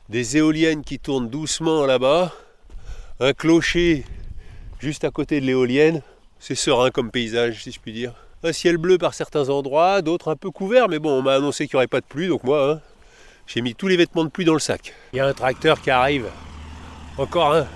des 0.08 0.36
éoliennes 0.36 0.82
qui 0.82 0.98
tournent 0.98 1.28
doucement 1.28 1.84
là-bas, 1.84 2.32
un 3.20 3.32
clocher 3.32 4.04
juste 4.80 5.04
à 5.04 5.10
côté 5.10 5.40
de 5.40 5.46
l'éolienne. 5.46 6.02
C'est 6.38 6.54
serein 6.54 6.90
comme 6.90 7.10
paysage, 7.10 7.62
si 7.62 7.72
je 7.72 7.80
puis 7.80 7.92
dire. 7.92 8.12
Un 8.42 8.52
ciel 8.52 8.76
bleu 8.76 8.98
par 8.98 9.14
certains 9.14 9.48
endroits, 9.48 10.02
d'autres 10.02 10.30
un 10.30 10.36
peu 10.36 10.50
couverts, 10.50 10.88
mais 10.88 10.98
bon, 10.98 11.10
on 11.18 11.22
m'a 11.22 11.34
annoncé 11.34 11.66
qu'il 11.66 11.76
n'y 11.76 11.78
aurait 11.78 11.86
pas 11.86 12.00
de 12.00 12.06
pluie, 12.06 12.28
donc 12.28 12.44
moi, 12.44 12.72
hein, 12.72 12.80
j'ai 13.46 13.62
mis 13.62 13.74
tous 13.74 13.88
les 13.88 13.96
vêtements 13.96 14.24
de 14.24 14.30
pluie 14.30 14.44
dans 14.44 14.52
le 14.52 14.58
sac. 14.58 14.94
Il 15.12 15.16
y 15.16 15.20
a 15.20 15.26
un 15.26 15.32
tracteur 15.32 15.80
qui 15.80 15.90
arrive. 15.90 16.26
Encore 17.16 17.54
un. 17.54 17.66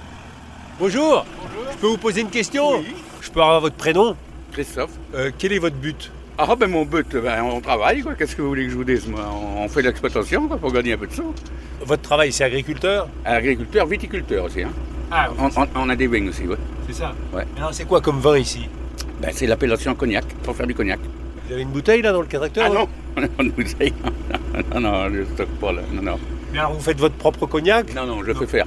Bonjour, 0.79 1.25
Je 1.73 1.77
peux 1.79 1.87
vous 1.87 1.99
poser 1.99 2.21
une 2.21 2.31
question? 2.31 2.83
Je 3.21 3.31
peux 3.31 3.41
avoir 3.41 3.61
votre 3.61 3.77
prénom? 3.77 4.17
Christophe. 4.53 4.93
Euh, 5.15 5.31
Quel 5.39 5.53
est 5.53 5.59
votre 5.59 5.77
but? 5.77 6.11
Ah 6.41 6.55
ben 6.55 6.69
mon 6.71 6.85
but, 6.85 7.17
ben, 7.17 7.43
on 7.43 7.61
travaille 7.61 8.01
quoi. 8.03 8.15
Qu'est-ce 8.15 8.37
que 8.37 8.43
vous 8.43 8.49
voulez 8.49 8.65
que 8.67 8.71
je 8.71 8.77
vous 8.77 8.85
dise 8.85 9.09
moi? 9.09 9.29
On 9.57 9.69
fait 9.69 9.83
de 9.83 9.89
l'exploitation 9.89 10.47
quoi, 10.47 10.57
pour 10.57 10.73
gagner 10.73 10.93
un 10.93 10.97
peu 10.99 11.09
de 11.09 11.13
sous. 11.13 11.35
Votre 11.85 12.03
travail, 12.03 12.33
c'est 12.33 12.45
agriculteur? 12.45 13.09
Agriculteur, 13.25 13.87
viticulteur 13.87 14.45
aussi. 14.45 14.63
Hein. 14.63 14.71
Ah, 15.11 15.31
On, 15.39 15.47
on- 15.61 15.67
on 15.75 15.89
a 15.89 15.97
des 15.97 16.07
vignes 16.07 16.29
aussi, 16.29 16.47
ouais. 16.47 16.57
c'est 16.87 16.93
ça. 16.95 17.13
Ouais. 17.33 17.45
Alors, 17.57 17.75
c'est 17.75 17.87
quoi 17.87 18.01
comme 18.01 18.21
vin 18.21 18.39
ici? 18.39 18.69
Ben, 19.21 19.31
c'est 19.33 19.47
l'appellation 19.49 19.95
cognac, 19.97 20.25
pour 20.45 20.55
faire 20.55 20.67
du 20.69 20.75
cognac. 20.75 21.01
Vous 21.47 21.55
avez 21.55 21.63
une 21.63 21.71
bouteille 21.71 22.03
là 22.03 22.13
dans 22.13 22.21
le 22.21 22.29
tracteur 22.29 22.67
Ah 22.71 22.75
non 22.75 22.89
On 23.17 23.23
a 23.25 23.29
pas 23.29 23.43
de 23.43 23.51
bouteille. 23.51 23.93
Non, 24.75 24.81
non, 24.81 25.09
je 25.13 25.25
stocke 25.35 25.49
pas 25.61 25.73
là. 25.73 25.83
Non, 25.93 26.03
non. 26.03 26.19
Mais 26.53 26.59
alors 26.59 26.73
vous 26.73 26.81
faites 26.81 26.99
votre 26.99 27.15
propre 27.17 27.47
cognac? 27.47 27.95
Non, 27.95 28.07
non, 28.07 28.23
je 28.25 28.33
peux 28.33 28.47
faire. 28.47 28.67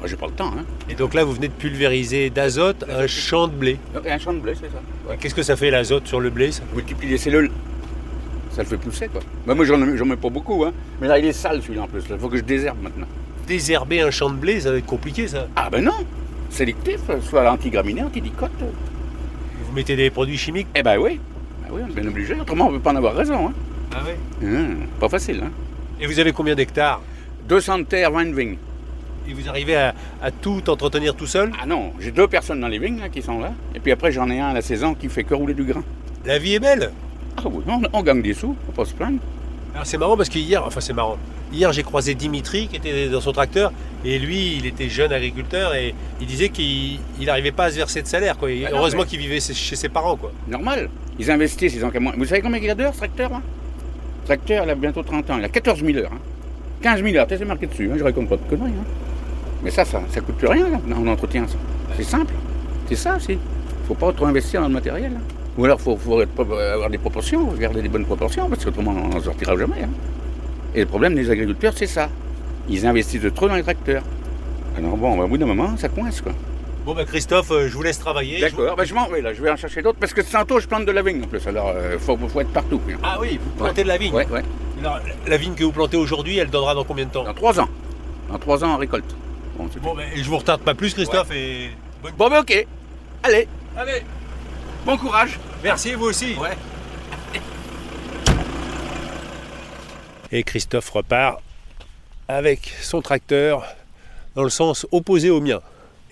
Moi, 0.00 0.08
j'ai 0.08 0.16
pas 0.16 0.28
le 0.28 0.32
temps, 0.32 0.52
hein. 0.58 0.64
Et 0.88 0.94
donc 0.94 1.12
là 1.12 1.24
vous 1.24 1.32
venez 1.34 1.48
de 1.48 1.52
pulvériser 1.52 2.30
d'azote 2.30 2.86
un 2.88 3.06
champ 3.06 3.48
de 3.48 3.52
blé. 3.52 3.76
Donc, 3.92 4.06
un 4.06 4.18
champ 4.18 4.32
de 4.32 4.38
blé, 4.38 4.54
c'est 4.54 4.70
ça. 4.70 4.80
Ouais. 5.06 5.18
Qu'est-ce 5.20 5.34
que 5.34 5.42
ça 5.42 5.56
fait 5.56 5.70
l'azote 5.70 6.06
sur 6.06 6.20
le 6.20 6.30
blé 6.30 6.52
ça? 6.52 6.62
Multiplie 6.74 7.08
les 7.10 7.18
cellules. 7.18 7.50
Ça 8.50 8.62
le 8.62 8.68
fait 8.68 8.78
pousser, 8.78 9.08
quoi. 9.08 9.20
Ben, 9.46 9.54
moi, 9.54 9.66
j'en 9.66 9.96
j'en 9.96 10.06
mets 10.06 10.16
pas 10.16 10.30
beaucoup, 10.30 10.64
hein. 10.64 10.72
Mais 11.02 11.06
là, 11.06 11.18
il 11.18 11.26
est 11.26 11.34
sale, 11.34 11.60
celui-là, 11.62 11.82
en 11.82 11.86
plus. 11.86 12.02
Il 12.08 12.18
faut 12.18 12.30
que 12.30 12.38
je 12.38 12.42
désherbe 12.42 12.82
maintenant. 12.82 13.06
Désherber 13.46 14.00
un 14.00 14.10
champ 14.10 14.30
de 14.30 14.36
blé, 14.36 14.60
ça 14.60 14.72
va 14.72 14.78
être 14.78 14.86
compliqué 14.86 15.28
ça. 15.28 15.48
Ah 15.54 15.68
ben 15.70 15.84
non 15.84 15.92
Sélectif, 16.48 17.00
soit 17.22 17.50
antigraminé, 17.50 18.02
antidicote. 18.02 18.50
Vous 18.58 19.72
mettez 19.74 19.96
des 19.96 20.08
produits 20.08 20.38
chimiques? 20.38 20.68
Eh 20.74 20.82
ben 20.82 20.98
oui. 20.98 21.20
Ben 21.62 21.68
oui, 21.72 21.82
on 21.84 21.90
est 21.90 22.00
bien 22.00 22.08
obligé. 22.08 22.34
Autrement, 22.40 22.68
on 22.68 22.72
peut 22.72 22.80
pas 22.80 22.92
en 22.92 22.96
avoir 22.96 23.14
raison, 23.14 23.48
hein. 23.48 23.52
Ah 23.94 24.02
ouais? 24.04 24.46
Hum, 24.46 24.78
pas 24.98 25.10
facile, 25.10 25.42
hein. 25.44 25.50
Et 26.00 26.06
vous 26.06 26.18
avez 26.18 26.32
combien 26.32 26.54
d'hectares? 26.54 27.02
200 27.48 27.80
de 27.80 27.84
terre, 27.84 28.10
20 28.10 28.26
de 28.26 28.34
vignes. 28.34 28.56
Et 29.30 29.32
vous 29.32 29.48
arrivez 29.48 29.76
à, 29.76 29.94
à 30.22 30.30
tout 30.32 30.68
entretenir 30.68 31.14
tout 31.14 31.26
seul 31.26 31.52
Ah 31.62 31.66
non, 31.66 31.92
j'ai 32.00 32.10
deux 32.10 32.26
personnes 32.26 32.60
dans 32.60 32.66
les 32.68 32.78
vignes 32.80 32.98
là, 33.00 33.08
qui 33.08 33.22
sont 33.22 33.38
là. 33.38 33.52
Et 33.76 33.78
puis 33.80 33.92
après, 33.92 34.10
j'en 34.10 34.28
ai 34.28 34.40
un 34.40 34.48
à 34.48 34.54
la 34.54 34.62
saison 34.62 34.94
qui 34.94 35.08
fait 35.08 35.22
que 35.22 35.34
rouler 35.34 35.54
du 35.54 35.62
grain. 35.64 35.84
La 36.26 36.38
vie 36.38 36.54
est 36.54 36.58
belle 36.60 36.90
Ah 37.36 37.42
oui, 37.44 37.62
on, 37.68 37.80
on 37.92 38.02
gagne 38.02 38.22
des 38.22 38.34
sous, 38.34 38.56
faut 38.66 38.72
pas 38.72 38.84
se 38.84 38.94
plaindre. 38.94 39.18
Alors 39.72 39.86
c'est 39.86 39.98
marrant 39.98 40.16
parce 40.16 40.28
que 40.28 40.38
hier, 40.38 40.66
enfin 40.66 40.80
c'est 40.80 40.92
marrant, 40.92 41.16
hier 41.52 41.72
j'ai 41.72 41.84
croisé 41.84 42.14
Dimitri 42.16 42.66
qui 42.66 42.74
était 42.74 43.08
dans 43.08 43.20
son 43.20 43.30
tracteur 43.30 43.72
et 44.04 44.18
lui 44.18 44.56
il 44.56 44.66
était 44.66 44.88
jeune 44.88 45.12
agriculteur 45.12 45.76
et 45.76 45.94
il 46.20 46.26
disait 46.26 46.48
qu'il 46.48 46.98
n'arrivait 47.24 47.52
pas 47.52 47.66
à 47.66 47.70
se 47.70 47.76
verser 47.76 48.02
de 48.02 48.08
salaire 48.08 48.36
quoi. 48.36 48.48
Ah 48.66 48.70
heureusement 48.72 49.02
mais- 49.02 49.06
qu'il 49.08 49.20
vivait 49.20 49.38
chez 49.38 49.76
ses 49.76 49.88
parents 49.88 50.16
quoi. 50.16 50.32
Normal. 50.48 50.90
Ils 51.20 51.30
investissent, 51.30 51.74
ils 51.76 51.84
ont. 51.84 51.92
Vous 52.16 52.24
savez 52.24 52.40
combien 52.40 52.58
il 52.58 52.68
a 52.68 52.74
d'heures, 52.74 52.94
ce 52.94 52.98
tracteur 52.98 53.30
Tracteur, 54.24 54.64
il 54.64 54.70
a 54.70 54.74
bientôt 54.74 55.02
30 55.04 55.30
ans. 55.30 55.38
Il 55.38 55.44
a 55.44 55.48
14 55.48 55.84
000 55.84 55.98
heures. 55.98 56.10
hein. 56.12 56.18
15 56.82 57.02
000 57.02 57.14
heures, 57.16 57.26
c'est 57.28 57.44
marqué 57.44 57.66
dessus. 57.66 57.90
Hein. 57.92 57.96
Je 57.98 58.04
raconte 58.04 58.28
pas 58.28 58.36
de 58.36 58.42
conneries. 58.48 58.70
hein. 58.70 58.84
Mais 59.62 59.70
ça, 59.70 59.84
ça, 59.84 60.00
ça 60.10 60.20
coûte 60.20 60.36
plus 60.36 60.48
rien 60.48 60.68
là, 60.68 60.78
en 60.96 61.06
entretien. 61.06 61.46
ça. 61.46 61.56
C'est 61.96 62.02
simple. 62.04 62.34
C'est 62.88 62.96
ça 62.96 63.16
aussi. 63.16 63.38
faut 63.86 63.94
pas 63.94 64.12
trop 64.12 64.26
investir 64.26 64.60
dans 64.60 64.68
le 64.68 64.72
matériel. 64.74 65.12
hein. 65.16 65.20
Ou 65.58 65.64
alors, 65.64 65.78
il 65.80 65.82
faut, 65.84 65.96
faut 65.96 66.20
être- 66.22 66.40
avoir 66.74 66.88
des 66.90 66.98
proportions, 66.98 67.44
garder 67.58 67.82
des 67.82 67.88
bonnes 67.88 68.04
proportions, 68.06 68.48
parce 68.48 68.64
qu'autrement, 68.64 68.92
on 68.96 69.08
n'en 69.08 69.20
sortira 69.20 69.56
jamais. 69.56 69.82
hein. 69.84 69.88
Et 70.74 70.80
le 70.80 70.86
problème 70.86 71.14
des 71.14 71.28
agriculteurs, 71.30 71.72
c'est 71.76 71.86
ça. 71.88 72.08
Ils 72.68 72.86
investissent 72.86 73.20
de 73.22 73.30
trop 73.30 73.48
dans 73.48 73.56
les 73.56 73.62
tracteurs. 73.62 74.02
Alors 74.78 74.96
bon, 74.96 75.20
au 75.20 75.26
bout 75.26 75.36
d'un 75.36 75.46
moment, 75.46 75.76
ça 75.76 75.88
coince 75.88 76.20
quoi. 76.20 76.32
Bon 76.86 76.94
ben 76.94 77.04
Christophe, 77.04 77.50
euh, 77.50 77.68
je 77.68 77.74
vous 77.74 77.82
laisse 77.82 77.98
travailler. 77.98 78.38
Je 78.38 78.54
vous- 78.54 78.62
D'accord, 78.62 78.76
ben, 78.76 78.84
je 78.84 78.94
m'en 78.94 79.08
vais 79.08 79.20
là, 79.20 79.34
je 79.34 79.42
vais 79.42 79.50
en 79.50 79.56
chercher 79.56 79.82
d'autres 79.82 79.98
parce 79.98 80.14
que 80.14 80.20
tantôt 80.20 80.60
je 80.60 80.68
plante 80.68 80.86
de 80.86 80.92
la 80.92 81.02
vigne 81.02 81.22
en 81.24 81.26
plus, 81.26 81.44
alors 81.48 81.74
il 81.92 81.98
faut, 81.98 82.16
faut 82.16 82.40
être 82.40 82.52
partout. 82.52 82.80
hein. 82.88 82.94
Ah 83.02 83.18
oui, 83.20 83.38
vous 83.42 83.50
plantez 83.64 83.82
de 83.82 83.88
la 83.88 83.98
vigne. 83.98 84.14
Ouais, 84.14 84.26
ouais. 84.30 84.42
Alors, 84.80 85.00
la 85.26 85.36
vigne 85.36 85.54
que 85.54 85.64
vous 85.64 85.72
plantez 85.72 85.96
aujourd'hui, 85.96 86.38
elle 86.38 86.48
donnera 86.48 86.74
dans 86.74 86.84
combien 86.84 87.04
de 87.04 87.10
temps? 87.10 87.24
Dans 87.24 87.34
trois 87.34 87.58
ans. 87.60 87.68
Dans 88.30 88.38
trois 88.38 88.64
ans 88.64 88.74
on 88.74 88.78
récolte. 88.78 89.12
Bon, 89.56 89.68
Bon 89.82 89.94
ben 89.94 90.08
je 90.14 90.28
vous 90.28 90.38
retarde 90.38 90.62
pas 90.62 90.74
plus 90.74 90.94
Christophe 90.94 91.30
et 91.32 91.70
bonne... 92.02 92.14
bon 92.16 92.28
ben 92.30 92.40
ok. 92.40 92.66
Allez, 93.22 93.46
Allez, 93.76 94.02
bon 94.86 94.96
courage. 94.96 95.38
merci 95.62 95.94
vous 95.94 96.06
aussi. 96.06 96.34
Ouais. 96.34 96.56
Et 100.32 100.42
Christophe 100.44 100.88
repart 100.90 101.40
avec 102.28 102.72
son 102.80 103.02
tracteur 103.02 103.64
dans 104.36 104.44
le 104.44 104.50
sens 104.50 104.86
opposé 104.92 105.28
au 105.30 105.40
mien. 105.40 105.60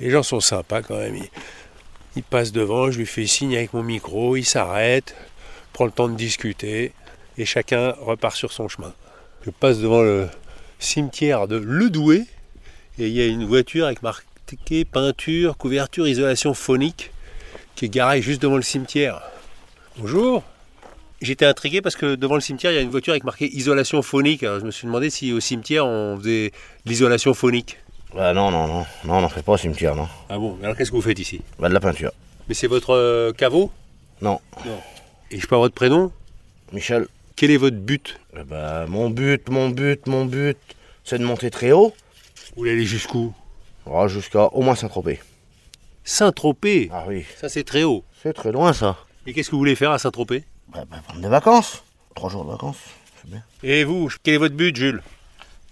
Les 0.00 0.10
gens 0.10 0.22
sont 0.24 0.40
sympas 0.40 0.82
quand 0.82 0.96
même. 0.98 1.16
Ils, 1.16 1.30
ils 2.16 2.22
passent 2.22 2.52
devant, 2.52 2.90
je 2.90 2.98
lui 2.98 3.06
fais 3.06 3.26
signe 3.26 3.56
avec 3.56 3.72
mon 3.72 3.82
micro, 3.84 4.36
il 4.36 4.44
s'arrête, 4.44 5.14
prend 5.72 5.84
le 5.84 5.92
temps 5.92 6.08
de 6.08 6.16
discuter 6.16 6.92
et 7.38 7.44
chacun 7.44 7.94
repart 8.00 8.34
sur 8.34 8.52
son 8.52 8.68
chemin. 8.68 8.92
Je 9.46 9.50
passe 9.50 9.78
devant 9.78 10.02
le 10.02 10.28
cimetière 10.80 11.46
de 11.46 11.56
Ledoué 11.56 12.24
et 12.98 13.06
il 13.06 13.14
y 13.14 13.20
a 13.20 13.26
une 13.26 13.44
voiture 13.44 13.86
avec 13.86 14.02
marqué 14.02 14.84
peinture, 14.84 15.56
couverture, 15.56 16.08
isolation 16.08 16.52
phonique 16.54 17.12
qui 17.74 17.84
est 17.84 17.88
garée 17.88 18.22
juste 18.22 18.42
devant 18.42 18.56
le 18.56 18.62
cimetière. 18.62 19.22
Bonjour. 19.98 20.42
J'étais 21.20 21.46
intrigué 21.46 21.80
parce 21.80 21.96
que 21.96 22.14
devant 22.14 22.34
le 22.34 22.40
cimetière, 22.40 22.72
il 22.72 22.74
y 22.74 22.78
a 22.78 22.80
une 22.80 22.90
voiture 22.90 23.12
avec 23.12 23.24
marqué 23.24 23.48
isolation 23.56 24.02
phonique. 24.02 24.42
Alors 24.42 24.60
je 24.60 24.64
me 24.64 24.70
suis 24.70 24.86
demandé 24.86 25.10
si 25.10 25.32
au 25.32 25.40
cimetière 25.40 25.86
on 25.86 26.16
faisait 26.18 26.50
de 26.84 26.90
l'isolation 26.90 27.34
phonique. 27.34 27.78
Bah 28.14 28.32
non, 28.32 28.50
non, 28.50 28.66
non, 28.66 28.86
non, 29.04 29.14
on 29.14 29.20
n'en 29.20 29.28
fait 29.28 29.42
pas 29.42 29.52
au 29.52 29.56
cimetière, 29.56 29.94
non. 29.94 30.08
Ah 30.28 30.38
bon 30.38 30.56
Alors 30.62 30.76
qu'est-ce 30.76 30.90
que 30.90 30.96
vous 30.96 31.02
faites 31.02 31.18
ici? 31.18 31.40
Bah 31.58 31.68
de 31.68 31.74
la 31.74 31.80
peinture. 31.80 32.10
Mais 32.48 32.54
c'est 32.54 32.66
votre 32.66 32.94
euh, 32.94 33.32
caveau? 33.32 33.70
Non. 34.22 34.40
Et 35.30 35.38
je 35.38 35.46
peux 35.46 35.54
avoir 35.54 35.66
votre 35.66 35.74
prénom? 35.74 36.10
Michel. 36.72 37.06
Quel 37.36 37.50
est 37.50 37.56
votre 37.58 37.76
but? 37.76 38.18
Eh 38.36 38.42
bah 38.44 38.86
mon 38.88 39.10
but, 39.10 39.48
mon 39.50 39.68
but, 39.68 40.06
mon 40.06 40.24
but, 40.24 40.56
c'est 41.04 41.18
de 41.18 41.24
monter 41.24 41.50
très 41.50 41.72
haut. 41.72 41.94
Vous 42.58 42.62
voulez 42.62 42.72
aller 42.72 42.86
jusqu'où 42.86 43.32
Oh, 43.86 44.08
Jusqu'à 44.08 44.46
au 44.46 44.62
moins 44.62 44.74
Saint-Tropez. 44.74 45.20
Saint-Tropez 46.02 46.90
Ah 46.92 47.04
oui. 47.06 47.24
Ça 47.40 47.48
c'est 47.48 47.62
très 47.62 47.84
haut. 47.84 48.02
C'est 48.20 48.32
très 48.32 48.50
loin 48.50 48.72
ça. 48.72 48.96
Et 49.28 49.32
qu'est-ce 49.32 49.46
que 49.48 49.52
vous 49.52 49.60
voulez 49.60 49.76
faire 49.76 49.92
à 49.92 49.98
Saint-Tropez 50.00 50.42
Bah, 50.66 50.84
bah, 50.90 50.96
prendre 51.06 51.20
des 51.20 51.28
vacances. 51.28 51.84
Trois 52.16 52.28
jours 52.30 52.44
de 52.44 52.50
vacances, 52.50 52.78
c'est 53.22 53.30
bien. 53.30 53.44
Et 53.62 53.84
vous, 53.84 54.10
quel 54.24 54.34
est 54.34 54.38
votre 54.38 54.56
but 54.56 54.74
Jules 54.74 55.04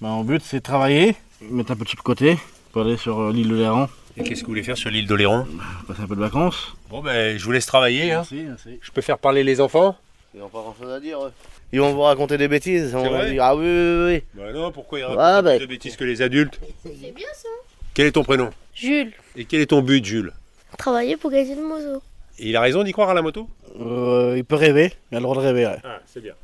Bah, 0.01 0.11
mon 0.11 0.23
but, 0.23 0.41
c'est 0.45 0.59
de 0.59 0.63
travailler, 0.63 1.17
mettre 1.41 1.73
un 1.73 1.77
petit 1.77 1.97
de 1.97 2.03
côté 2.03 2.39
pour 2.71 2.83
aller 2.83 2.97
sur 2.97 3.19
euh, 3.19 3.33
l'île 3.33 3.49
de 3.49 3.57
Léran, 3.57 3.89
Et 4.17 4.23
qu'est-ce 4.23 4.43
que 4.43 4.47
vous 4.47 4.53
voulez 4.53 4.63
faire 4.63 4.79
sur 4.79 4.89
l'île 4.91 5.09
d'Oléron 5.09 5.45
passer 5.89 6.03
un 6.03 6.07
peu 6.07 6.15
de 6.15 6.21
vacances. 6.21 6.77
Bon 6.89 7.03
ben 7.03 7.37
je 7.37 7.45
vous 7.45 7.51
laisse 7.51 7.67
travailler. 7.67 8.13
Hein. 8.13 8.25
Merci. 8.31 8.79
Je 8.81 8.91
peux 8.93 9.01
faire 9.03 9.19
parler 9.19 9.43
les 9.43 9.61
enfants 9.61 9.97
Ils 10.35 10.39
n'ont 10.41 10.49
pas 10.49 10.61
grand 10.61 10.77
chose 10.81 10.93
à 10.93 11.01
dire. 11.01 11.19
eux. 11.25 11.33
Ils 11.73 11.81
vont 11.81 11.93
vous 11.93 12.03
raconter 12.03 12.39
des 12.39 12.49
bêtises. 12.49 12.95
on 12.95 13.03
va 13.03 13.09
vrai 13.09 13.31
dire, 13.33 13.43
ah 13.43 13.57
oui, 13.57 13.65
oui, 13.67 14.05
oui. 14.15 14.23
Bah 14.35 14.53
non, 14.53 14.71
pourquoi 14.73 14.99
ils 15.01 15.03
racontent 15.03 15.21
racontent 15.21 15.39
Ah, 15.39 15.43
bah. 15.43 15.57
plus 15.57 15.67
de 15.67 15.71
bêtises 15.71 15.97
que 15.97 16.05
les 16.05 16.23
adultes 16.23 16.61
C'est 16.85 17.13
bien 17.15 17.27
ça. 17.35 17.49
Quel 17.95 18.07
est 18.07 18.13
ton 18.13 18.23
prénom? 18.25 18.51
Jules, 18.75 19.13
Et 19.37 19.45
quel 19.47 19.61
est 19.61 19.67
ton 19.67 19.81
but 19.83 20.05
Jules? 20.05 20.33
Travailler 20.79 21.17
pour 21.17 21.31
gagner 21.31 21.57
de 21.57 21.63
moto. 21.63 22.03
Et 22.39 22.51
il 22.51 22.57
a 22.57 22.61
raison 22.61 22.83
d'y 22.85 22.93
croire 22.93 23.11
à 23.11 23.15
la 23.15 23.23
moto? 23.23 23.49
Euh, 23.81 24.35
il 24.37 24.45
peut 24.45 24.55
rêver, 24.57 24.93
il 25.11 25.17
a 25.17 25.19
le 25.19 25.23
droit 25.25 25.35
de 25.37 25.41
rêver. 25.41 25.67
ouais. 25.67 25.79
Ah, 25.85 25.99
c'est 26.07 26.21
bien. 26.23 26.35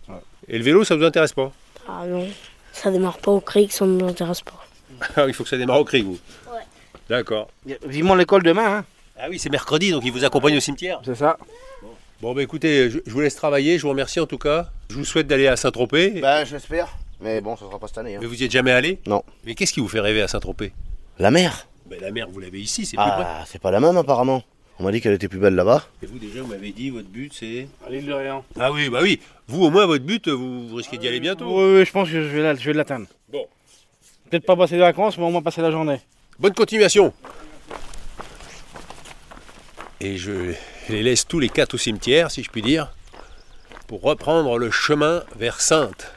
Et 0.49 0.59
le 0.59 0.65
vélo, 0.65 0.85
ça 0.85 0.97
vous 0.97 1.05
intéresse 1.05 1.33
pas? 1.33 1.53
Ah 1.89 2.05
non, 2.07 2.27
ça 2.73 2.91
démarre 2.91 3.19
pas 3.19 3.31
au 3.33 3.41
cric, 3.41 3.73
ça 3.73 3.85
ne 3.87 4.01
m'intéresse 4.03 4.41
pas. 4.43 4.65
Ah, 5.17 5.25
il 5.27 5.35
faut 5.35 5.43
que 5.43 5.49
ça 5.51 5.57
démarre 5.57 5.81
au 5.81 5.85
cri, 5.85 6.03
vous 6.03 6.19
Ouais. 6.51 6.61
D'accord. 7.09 7.49
Vivement 7.87 8.15
l'école 8.15 8.43
demain, 8.43 8.79
hein. 8.79 8.85
Ah 9.19 9.27
oui, 9.29 9.39
c'est 9.39 9.51
mercredi, 9.51 9.91
donc 9.91 10.03
il 10.05 10.13
vous 10.13 10.25
accompagne 10.25 10.57
au 10.57 10.61
cimetière. 10.61 11.01
c'est 11.05 11.15
ça. 11.15 11.37
Bon, 12.23 12.35
bah 12.35 12.43
écoutez, 12.45 12.89
je, 12.89 13.01
je 13.05 13.11
vous 13.11 13.21
laisse 13.21 13.35
travailler, 13.35 13.79
je 13.79 13.83
vous 13.83 13.89
remercie 13.89 14.21
en 14.21 14.27
tout 14.27 14.39
cas. 14.39 14.69
Je 14.91 14.95
vous 14.95 15.05
souhaite 15.05 15.27
d'aller 15.27 15.49
à 15.49 15.57
Saint-Tropez. 15.57 16.21
Bah 16.21 16.45
j'espère. 16.45 16.97
Mais 17.21 17.41
bon, 17.41 17.57
ça 17.57 17.65
sera 17.65 17.81
pas 17.81 17.89
cette 17.89 17.99
année. 17.99 18.15
hein. 18.15 18.19
Mais 18.21 18.29
vous 18.29 18.41
y 18.41 18.45
êtes 18.45 18.53
jamais 18.53 18.71
allé? 18.71 19.01
Non. 19.09 19.25
Mais 19.45 19.57
qu'est-ce 19.57 19.73
qui 19.73 19.81
vous 19.81 19.89
fait 19.89 19.99
rêver 19.99 20.23
à 20.23 20.29
Saint-Tropez? 20.29 20.73
La 21.19 21.33
mer 21.33 21.67
ben, 21.91 21.99
La 22.01 22.13
mer, 22.13 22.29
vous 22.31 22.39
l'avez 22.39 22.61
ici, 22.61 22.87
c'est 22.87 22.97
plus 22.97 23.03
près. 23.11 23.25
Ah, 23.27 23.43
c'est 23.45 23.61
pas 23.61 23.73
la 23.73 23.81
même 23.81 23.97
apparemment. 23.97 24.45
On 24.79 24.85
m'a 24.85 24.93
dit 24.93 25.01
qu'elle 25.01 25.15
était 25.15 25.27
plus 25.27 25.41
belle 25.41 25.57
là-bas. 25.57 25.85
Et 26.01 26.07
vous 26.07 26.21
déjà, 26.21 26.43
vous 26.43 26.47
m'avez 26.47 26.71
dit, 26.71 26.91
votre 26.91 27.09
but 27.09 27.33
c'est... 27.35 27.67
À 27.85 27.91
l'île 27.91 28.07
de 28.07 28.15
Léran. 28.15 28.45
Ah 28.57 28.71
oui, 28.71 28.89
bah 28.89 29.01
oui. 29.03 29.19
Vous, 29.49 29.65
au 29.65 29.71
moins, 29.71 29.87
votre 29.87 30.05
but, 30.05 30.29
vous, 30.29 30.69
vous 30.69 30.77
risquez 30.77 30.99
d'y 30.99 31.09
aller 31.09 31.19
bientôt. 31.21 31.47
Oui, 31.47 31.79
oui, 31.81 31.85
je 31.85 31.91
pense 31.91 32.09
que 32.09 32.15
je 32.23 32.29
vais 32.29 32.43
la- 32.43 32.55
je 32.55 32.65
vais 32.65 32.73
l'atteindre. 32.73 33.07
Bon. 33.33 33.47
Peut-être 34.31 34.47
pas 34.47 34.55
passer 34.57 34.75
des 34.77 34.81
vacances, 34.81 35.19
mais 35.19 35.25
au 35.25 35.31
moins 35.31 35.43
passer 35.43 35.61
la 35.61 35.73
journée. 35.73 36.01
Bonne 36.39 36.55
continuation. 36.55 37.13
Et 40.05 40.17
je 40.17 40.53
les 40.89 41.05
laisse 41.05 41.29
tous 41.29 41.39
les 41.39 41.49
quatre 41.49 41.75
au 41.75 41.79
cimetière, 41.79 42.33
si 42.33 42.43
je 42.43 42.51
puis 42.51 42.61
dire, 42.61 42.93
pour 43.87 44.03
reprendre 44.03 44.59
le 44.59 44.69
chemin 44.69 45.23
vers 45.37 45.61
Sainte. 45.61 46.13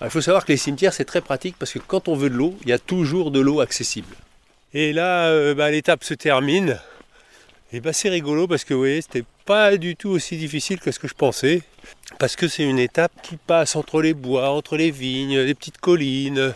Alors, 0.00 0.08
il 0.08 0.10
faut 0.10 0.20
savoir 0.20 0.44
que 0.44 0.50
les 0.50 0.56
cimetières, 0.56 0.92
c'est 0.92 1.04
très 1.04 1.20
pratique 1.20 1.54
parce 1.56 1.72
que 1.72 1.78
quand 1.78 2.08
on 2.08 2.16
veut 2.16 2.28
de 2.28 2.34
l'eau, 2.34 2.56
il 2.62 2.70
y 2.70 2.72
a 2.72 2.78
toujours 2.80 3.30
de 3.30 3.38
l'eau 3.38 3.60
accessible. 3.60 4.16
Et 4.74 4.92
là, 4.92 5.28
euh, 5.28 5.54
bah, 5.54 5.70
l'étape 5.70 6.02
se 6.02 6.14
termine. 6.14 6.80
Et 7.72 7.78
bah, 7.78 7.92
c'est 7.92 8.08
rigolo 8.08 8.48
parce 8.48 8.64
que 8.64 8.74
vous 8.74 8.80
voyez, 8.80 9.00
c'était 9.00 9.24
pas 9.46 9.76
du 9.76 9.94
tout 9.94 10.08
aussi 10.08 10.36
difficile 10.36 10.80
que 10.80 10.90
ce 10.90 10.98
que 10.98 11.06
je 11.06 11.14
pensais. 11.14 11.62
Parce 12.18 12.34
que 12.34 12.48
c'est 12.48 12.64
une 12.64 12.80
étape 12.80 13.12
qui 13.22 13.36
passe 13.36 13.76
entre 13.76 14.02
les 14.02 14.14
bois, 14.14 14.50
entre 14.50 14.76
les 14.76 14.90
vignes, 14.90 15.38
les 15.38 15.54
petites 15.54 15.78
collines. 15.78 16.52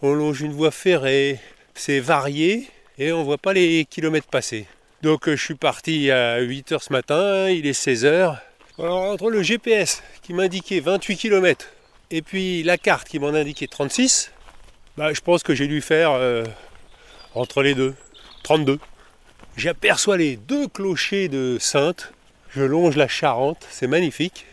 On 0.00 0.14
longe 0.14 0.42
une 0.42 0.52
voie 0.52 0.70
ferrée. 0.70 1.40
C'est 1.74 1.98
varié 1.98 2.68
et 2.98 3.10
on 3.10 3.24
voit 3.24 3.38
pas 3.38 3.52
les 3.52 3.84
kilomètres 3.84 4.28
passer. 4.28 4.68
Donc 5.04 5.28
euh, 5.28 5.36
je 5.36 5.44
suis 5.44 5.54
parti 5.54 6.10
à 6.10 6.40
8h 6.40 6.82
ce 6.82 6.90
matin, 6.90 7.50
il 7.50 7.66
est 7.66 7.78
16h. 7.78 8.38
Alors 8.78 9.02
entre 9.02 9.28
le 9.28 9.42
GPS 9.42 10.02
qui 10.22 10.32
m'indiquait 10.32 10.80
28 10.80 11.16
km 11.18 11.66
et 12.10 12.22
puis 12.22 12.62
la 12.62 12.78
carte 12.78 13.06
qui 13.06 13.18
m'en 13.18 13.28
indiquait 13.28 13.66
36, 13.66 14.32
bah, 14.96 15.12
je 15.12 15.20
pense 15.20 15.42
que 15.42 15.54
j'ai 15.54 15.66
dû 15.66 15.82
faire 15.82 16.12
euh, 16.12 16.42
entre 17.34 17.62
les 17.62 17.74
deux, 17.74 17.94
32. 18.44 18.78
J'aperçois 19.58 20.16
les 20.16 20.36
deux 20.36 20.68
clochers 20.68 21.28
de 21.28 21.58
Sainte. 21.60 22.14
Je 22.48 22.62
longe 22.62 22.96
la 22.96 23.06
Charente, 23.06 23.66
c'est 23.68 23.86
magnifique. 23.86 24.46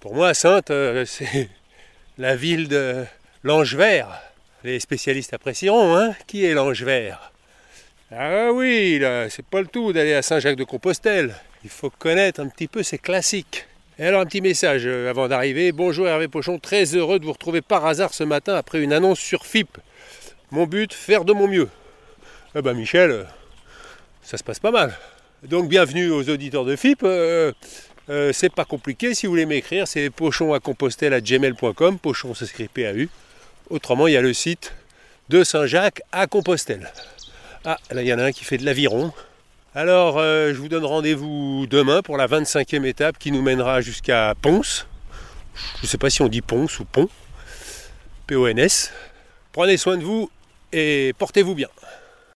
Pour 0.00 0.14
moi, 0.14 0.34
Sainte, 0.34 0.70
euh, 0.70 1.04
c'est 1.06 1.48
la 2.18 2.36
ville 2.36 2.68
de 2.68 3.06
l'Ange 3.44 3.76
Vert. 3.76 4.08
Les 4.62 4.78
spécialistes 4.78 5.32
apprécieront, 5.32 5.96
hein 5.96 6.14
Qui 6.26 6.44
est 6.44 6.52
l'Ange 6.52 6.82
Vert 6.82 7.29
Ah 8.12 8.50
oui, 8.52 8.98
là, 8.98 9.30
c'est 9.30 9.46
pas 9.46 9.60
le 9.60 9.68
tout 9.68 9.92
d'aller 9.92 10.14
à 10.14 10.22
Saint-Jacques-de-Compostelle. 10.22 11.32
Il 11.62 11.70
faut 11.70 11.90
connaître 11.90 12.40
un 12.40 12.48
petit 12.48 12.66
peu 12.66 12.82
ses 12.82 12.98
classiques. 12.98 13.66
Et 14.00 14.04
alors 14.04 14.22
un 14.22 14.26
petit 14.26 14.40
message 14.40 14.82
euh, 14.84 15.08
avant 15.08 15.28
d'arriver. 15.28 15.70
Bonjour 15.70 16.08
Hervé 16.08 16.26
Pochon, 16.26 16.58
très 16.58 16.96
heureux 16.96 17.20
de 17.20 17.24
vous 17.24 17.32
retrouver 17.32 17.60
par 17.60 17.86
hasard 17.86 18.12
ce 18.12 18.24
matin 18.24 18.56
après 18.56 18.82
une 18.82 18.92
annonce 18.92 19.20
sur 19.20 19.46
FIP. 19.46 19.78
Mon 20.50 20.66
but, 20.66 20.92
faire 20.92 21.24
de 21.24 21.32
mon 21.32 21.46
mieux. 21.46 21.68
Eh 22.56 22.62
ben 22.62 22.74
Michel, 22.74 23.10
euh, 23.12 23.24
ça 24.24 24.36
se 24.36 24.42
passe 24.42 24.58
pas 24.58 24.72
mal. 24.72 24.92
Donc 25.44 25.68
bienvenue 25.68 26.10
aux 26.10 26.28
auditeurs 26.28 26.64
de 26.64 26.74
FIP. 26.74 27.04
Euh, 27.04 27.52
c'est 28.32 28.52
pas 28.52 28.64
compliqué, 28.64 29.14
si 29.14 29.26
vous 29.26 29.32
voulez 29.32 29.46
m'écrire, 29.46 29.86
c'est 29.86 30.10
pochon 30.10 30.52
à 30.52 30.58
compostelle 30.58 31.14
à 31.14 31.20
gmail.com. 31.20 32.00
Pochon 32.00 32.34
s'écrit 32.34 32.66
PAU. 32.66 33.06
Autrement, 33.68 34.08
il 34.08 34.14
y 34.14 34.16
a 34.16 34.20
le 34.20 34.34
site 34.34 34.74
de 35.28 35.44
Saint-Jacques 35.44 36.02
à 36.10 36.26
Compostelle. 36.26 36.90
Ah, 37.64 37.78
là, 37.90 38.02
il 38.02 38.08
y 38.08 38.14
en 38.14 38.18
a 38.18 38.24
un 38.24 38.32
qui 38.32 38.44
fait 38.44 38.56
de 38.56 38.64
l'aviron. 38.64 39.12
Alors, 39.74 40.18
euh, 40.18 40.54
je 40.54 40.58
vous 40.58 40.68
donne 40.68 40.84
rendez-vous 40.84 41.66
demain 41.68 42.00
pour 42.00 42.16
la 42.16 42.26
25e 42.26 42.84
étape 42.84 43.18
qui 43.18 43.30
nous 43.30 43.42
mènera 43.42 43.82
jusqu'à 43.82 44.34
Ponce. 44.40 44.86
Je 45.76 45.82
ne 45.82 45.86
sais 45.86 45.98
pas 45.98 46.08
si 46.08 46.22
on 46.22 46.28
dit 46.28 46.40
Ponce 46.40 46.80
ou 46.80 46.86
Pont. 46.86 47.08
P-O-N-S. 48.26 48.92
Prenez 49.52 49.76
soin 49.76 49.98
de 49.98 50.04
vous 50.04 50.30
et 50.72 51.12
portez-vous 51.18 51.54
bien. 51.54 51.68